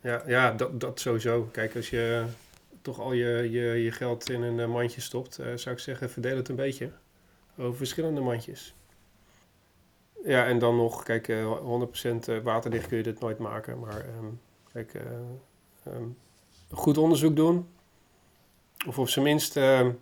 Ja, 0.00 0.22
ja 0.26 0.52
dat, 0.52 0.80
dat 0.80 1.00
sowieso. 1.00 1.48
Kijk, 1.52 1.76
als 1.76 1.90
je 1.90 2.24
toch 2.84 3.00
al 3.00 3.12
je, 3.12 3.48
je, 3.50 3.62
je 3.62 3.92
geld 3.92 4.30
in 4.30 4.42
een 4.42 4.70
mandje 4.70 5.00
stopt, 5.00 5.38
uh, 5.38 5.46
zou 5.54 5.74
ik 5.74 5.80
zeggen, 5.80 6.10
verdeel 6.10 6.36
het 6.36 6.48
een 6.48 6.56
beetje 6.56 6.90
over 7.58 7.76
verschillende 7.76 8.20
mandjes. 8.20 8.74
Ja, 10.24 10.46
en 10.46 10.58
dan 10.58 10.76
nog, 10.76 11.02
kijk, 11.02 11.28
uh, 11.28 11.58
100% 12.38 12.42
waterdicht 12.42 12.86
kun 12.86 12.96
je 12.96 13.02
dit 13.02 13.20
nooit 13.20 13.38
maken, 13.38 13.78
maar 13.78 14.06
um, 14.18 14.40
kijk, 14.72 14.92
um, 15.86 16.16
goed 16.70 16.98
onderzoek 16.98 17.36
doen. 17.36 17.68
Of 18.86 18.98
op 18.98 19.08
zijn 19.08 19.24
minst 19.24 19.56
een 19.56 19.96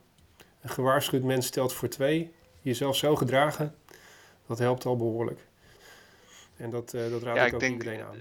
gewaarschuwd 0.62 1.22
mens 1.22 1.46
stelt 1.46 1.72
voor 1.72 1.88
twee. 1.88 2.32
Jezelf 2.60 2.96
zo 2.96 3.16
gedragen, 3.16 3.74
dat 4.46 4.58
helpt 4.58 4.84
al 4.84 4.96
behoorlijk. 4.96 5.40
En 6.56 6.70
dat, 6.70 6.90
dat 6.90 7.22
raad 7.22 7.36
ja, 7.36 7.46
ik 7.46 7.54
ook 7.54 7.60
denk, 7.60 7.72
iedereen 7.72 8.02
aan 8.02 8.16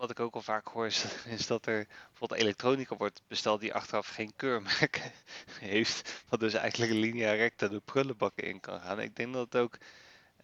wat 0.00 0.10
ik 0.10 0.20
ook 0.20 0.34
al 0.34 0.42
vaak 0.42 0.68
hoor, 0.68 0.86
is, 0.86 1.04
is, 1.24 1.46
dat 1.46 1.66
er 1.66 1.86
bijvoorbeeld 2.08 2.40
elektronica 2.40 2.96
wordt 2.96 3.22
besteld 3.26 3.60
die 3.60 3.74
achteraf 3.74 4.08
geen 4.08 4.32
keurmerk 4.36 5.12
heeft. 5.60 6.24
Wat 6.28 6.40
dus 6.40 6.54
eigenlijk 6.54 6.92
een 6.92 6.98
linea 6.98 7.32
recta 7.32 7.68
de 7.68 7.80
prullenbakken 7.80 8.44
in 8.44 8.60
kan 8.60 8.80
gaan. 8.80 9.00
Ik 9.00 9.16
denk 9.16 9.32
dat 9.32 9.56
ook, 9.56 9.78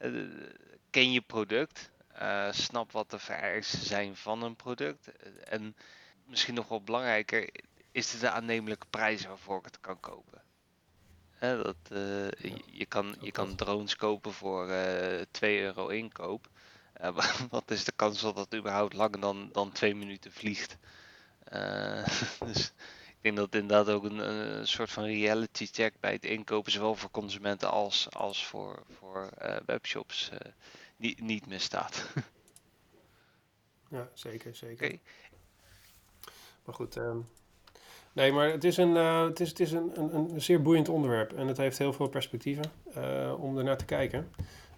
uh, 0.00 0.30
ken 0.90 1.12
je 1.12 1.20
product, 1.20 1.90
uh, 2.20 2.52
snap 2.52 2.92
wat 2.92 3.10
de 3.10 3.18
vereisten 3.18 3.78
zijn 3.78 4.16
van 4.16 4.42
een 4.42 4.56
product. 4.56 5.08
Uh, 5.08 5.32
en 5.44 5.76
misschien 6.24 6.54
nog 6.54 6.68
wel 6.68 6.82
belangrijker, 6.82 7.50
is 7.92 8.12
het 8.12 8.20
de 8.20 8.30
aannemelijke 8.30 8.86
prijs 8.90 9.26
waarvoor 9.26 9.58
ik 9.58 9.64
het 9.64 9.80
kan 9.80 10.00
kopen. 10.00 10.42
dat, 11.38 11.76
je, 11.88 12.62
je, 12.66 12.86
kan, 12.86 13.16
je 13.20 13.32
kan 13.32 13.54
drones 13.54 13.96
kopen 13.96 14.32
voor 14.32 14.70
2 15.30 15.60
euro 15.60 15.88
inkoop. 15.88 16.48
Uh, 17.02 17.18
wat 17.50 17.70
is 17.70 17.84
de 17.84 17.92
kans 17.96 18.20
dat 18.20 18.36
het 18.36 18.54
überhaupt 18.54 18.92
langer 18.92 19.20
dan, 19.20 19.48
dan 19.52 19.72
twee 19.72 19.94
minuten 19.94 20.32
vliegt? 20.32 20.76
Uh, 21.52 22.06
dus 22.46 22.72
ik 23.06 23.16
denk 23.20 23.36
dat 23.36 23.44
het 23.44 23.54
inderdaad 23.54 23.94
ook 23.94 24.04
een, 24.04 24.18
een, 24.58 24.66
soort 24.66 24.90
van 24.90 25.04
reality 25.04 25.66
check 25.66 25.94
bij 26.00 26.12
het 26.12 26.24
inkopen, 26.24 26.72
zowel 26.72 26.94
voor 26.94 27.10
consumenten 27.10 27.70
als, 27.70 28.06
als 28.10 28.46
voor, 28.46 28.82
voor 28.98 29.30
uh, 29.42 29.56
webshops, 29.66 30.30
niet, 30.96 31.20
niet 31.20 31.46
misstaat. 31.46 32.06
ja, 33.88 34.08
zeker, 34.14 34.54
zeker. 34.54 34.86
Okay. 34.86 35.00
Maar 36.64 36.74
goed, 36.74 36.96
um, 36.96 37.28
nee, 38.12 38.32
maar 38.32 38.50
het 38.50 38.64
is, 38.64 38.76
een, 38.76 38.94
het 38.94 39.40
is, 39.40 39.48
het 39.48 39.60
is 39.60 39.72
een, 39.72 40.00
een, 40.00 40.14
een, 40.14 40.40
zeer 40.40 40.62
boeiend 40.62 40.88
onderwerp 40.88 41.32
en 41.32 41.46
het 41.46 41.56
heeft 41.56 41.78
heel 41.78 41.92
veel 41.92 42.08
perspectieven 42.08 42.72
om 43.38 43.58
ernaar 43.58 43.76
te 43.76 43.84
kijken. 43.84 44.30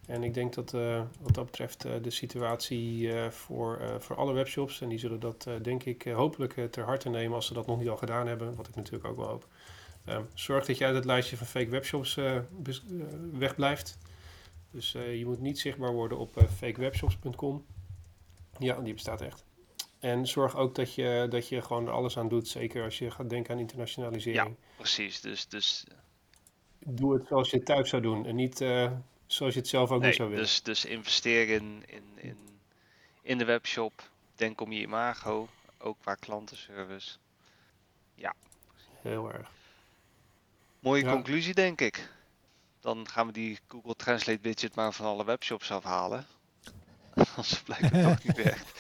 En 0.08 0.22
ik 0.22 0.34
denk 0.34 0.54
dat 0.54 0.72
uh, 0.72 1.02
wat 1.20 1.34
dat 1.34 1.44
betreft 1.44 1.86
uh, 1.86 1.92
de 2.02 2.10
situatie 2.10 3.00
uh, 3.00 3.28
voor, 3.28 3.96
voor 3.98 4.16
alle 4.16 4.32
webshops, 4.32 4.80
en 4.80 4.88
die 4.88 4.98
zullen 4.98 5.20
dat 5.20 5.48
denk 5.62 5.84
ik 5.84 6.02
hopelijk 6.02 6.52
ter 6.70 6.84
harte 6.84 7.08
nemen 7.08 7.34
als 7.34 7.46
ze 7.46 7.54
dat 7.54 7.66
nog 7.66 7.78
niet 7.78 7.88
al 7.88 7.96
gedaan 7.96 8.26
hebben, 8.26 8.54
wat 8.54 8.68
ik 8.68 8.74
natuurlijk 8.74 9.04
ook 9.04 9.16
wel 9.16 9.26
hoop. 9.26 9.48
Ehm, 10.04 10.22
zorg 10.34 10.66
dat 10.66 10.78
je 10.78 10.84
uit 10.84 10.94
het 10.94 11.04
lijstje 11.04 11.36
van 11.36 11.46
fake 11.46 11.68
webshops 11.68 12.18
wegblijft. 13.32 13.98
Dus 14.70 14.92
je 14.92 15.22
moet 15.24 15.40
niet 15.40 15.58
zichtbaar 15.58 15.92
worden 15.92 16.18
op 16.18 16.46
fakewebshops.com. 16.56 17.64
Ja, 18.58 18.80
die 18.80 18.92
bestaat 18.92 19.20
echt. 19.20 19.44
En 19.98 20.26
zorg 20.26 20.56
ook 20.56 20.74
dat 20.74 20.94
je, 20.94 21.26
dat 21.30 21.48
je 21.48 21.62
gewoon 21.62 21.86
er 21.86 21.92
alles 21.92 22.18
aan 22.18 22.28
doet, 22.28 22.48
zeker 22.48 22.84
als 22.84 22.98
je 22.98 23.10
gaat 23.10 23.30
denken 23.30 23.54
aan 23.54 23.60
internationalisering. 23.60 24.48
Ja, 24.48 24.54
precies. 24.76 25.20
Dus, 25.20 25.48
dus... 25.48 25.86
Doe 26.78 27.14
het 27.14 27.26
zoals 27.26 27.50
je 27.50 27.56
het 27.56 27.66
thuis 27.66 27.88
zou 27.88 28.02
doen 28.02 28.26
en 28.26 28.34
niet 28.34 28.64
Zoals 29.28 29.54
je 29.54 29.60
het 29.60 29.68
zelf 29.68 29.90
ook 29.90 30.00
nee, 30.00 30.08
niet 30.08 30.16
zou 30.16 30.28
willen. 30.28 30.44
Dus, 30.44 30.62
dus 30.62 30.84
investeer 30.84 31.48
in, 31.48 31.84
in, 31.86 32.02
in, 32.14 32.36
in 33.22 33.38
de 33.38 33.44
webshop. 33.44 34.10
Denk 34.34 34.60
om 34.60 34.72
je 34.72 34.80
imago. 34.80 35.48
Ook 35.78 35.96
qua 36.00 36.14
klantenservice. 36.14 37.16
Ja. 38.14 38.34
Heel 39.02 39.32
erg. 39.32 39.50
Mooie 40.80 41.04
ja. 41.04 41.12
conclusie, 41.12 41.54
denk 41.54 41.80
ik. 41.80 42.08
Dan 42.80 43.08
gaan 43.08 43.26
we 43.26 43.32
die 43.32 43.58
Google 43.68 43.94
Translate 43.94 44.38
widget 44.42 44.74
maar 44.74 44.92
van 44.92 45.06
alle 45.06 45.24
webshops 45.24 45.70
afhalen. 45.70 46.26
Als 47.36 47.50
het 47.50 47.64
blijkbaar 47.64 48.02
toch 48.02 48.24
niet 48.24 48.36
werkt. 48.36 48.72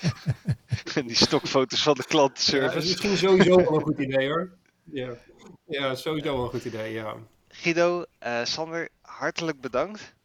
en 0.96 1.06
die 1.06 1.16
stokfoto's 1.16 1.82
van 1.82 1.94
de 1.94 2.04
klantenservice. 2.04 2.68
Ja, 2.68 2.74
dat 2.74 2.82
is 2.82 2.88
misschien 2.88 3.16
sowieso 3.16 3.56
wel 3.56 3.74
een 3.74 3.82
goed 3.82 3.98
idee 3.98 4.28
hoor. 4.28 4.50
Ja, 4.84 5.16
ja 5.66 5.94
sowieso 5.94 6.34
wel 6.34 6.44
een 6.44 6.50
goed 6.50 6.64
idee, 6.64 6.92
ja. 6.92 7.16
Guido, 7.48 8.04
uh, 8.22 8.44
Sander, 8.44 8.88
hartelijk 9.00 9.60
bedankt. 9.60 10.16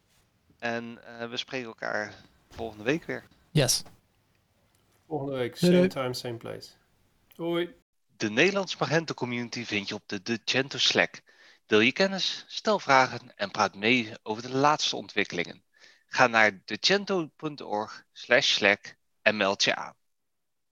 En 0.64 0.98
uh, 1.04 1.28
we 1.30 1.36
spreken 1.36 1.66
elkaar 1.66 2.14
volgende 2.50 2.84
week 2.84 3.04
weer. 3.04 3.24
Yes. 3.50 3.82
Volgende 5.06 5.36
week, 5.36 5.56
same 5.56 5.86
time, 5.86 6.14
same 6.14 6.36
place. 6.36 6.68
Hoi. 7.36 7.74
De 8.16 8.30
Nederlands 8.30 8.76
Magento 8.76 9.14
community 9.14 9.64
vind 9.64 9.88
je 9.88 9.94
op 9.94 10.02
de 10.06 10.22
Decento 10.22 10.78
Slack. 10.78 11.22
Deel 11.66 11.80
je 11.80 11.92
kennis, 11.92 12.44
stel 12.48 12.78
vragen 12.78 13.36
en 13.36 13.50
praat 13.50 13.74
mee 13.74 14.12
over 14.22 14.42
de 14.42 14.56
laatste 14.56 14.96
ontwikkelingen. 14.96 15.62
Ga 16.06 16.26
naar 16.26 16.60
decento.org 16.64 18.04
slash 18.12 18.52
slack 18.52 18.96
en 19.22 19.36
meld 19.36 19.64
je 19.64 19.74
aan. 19.74 19.94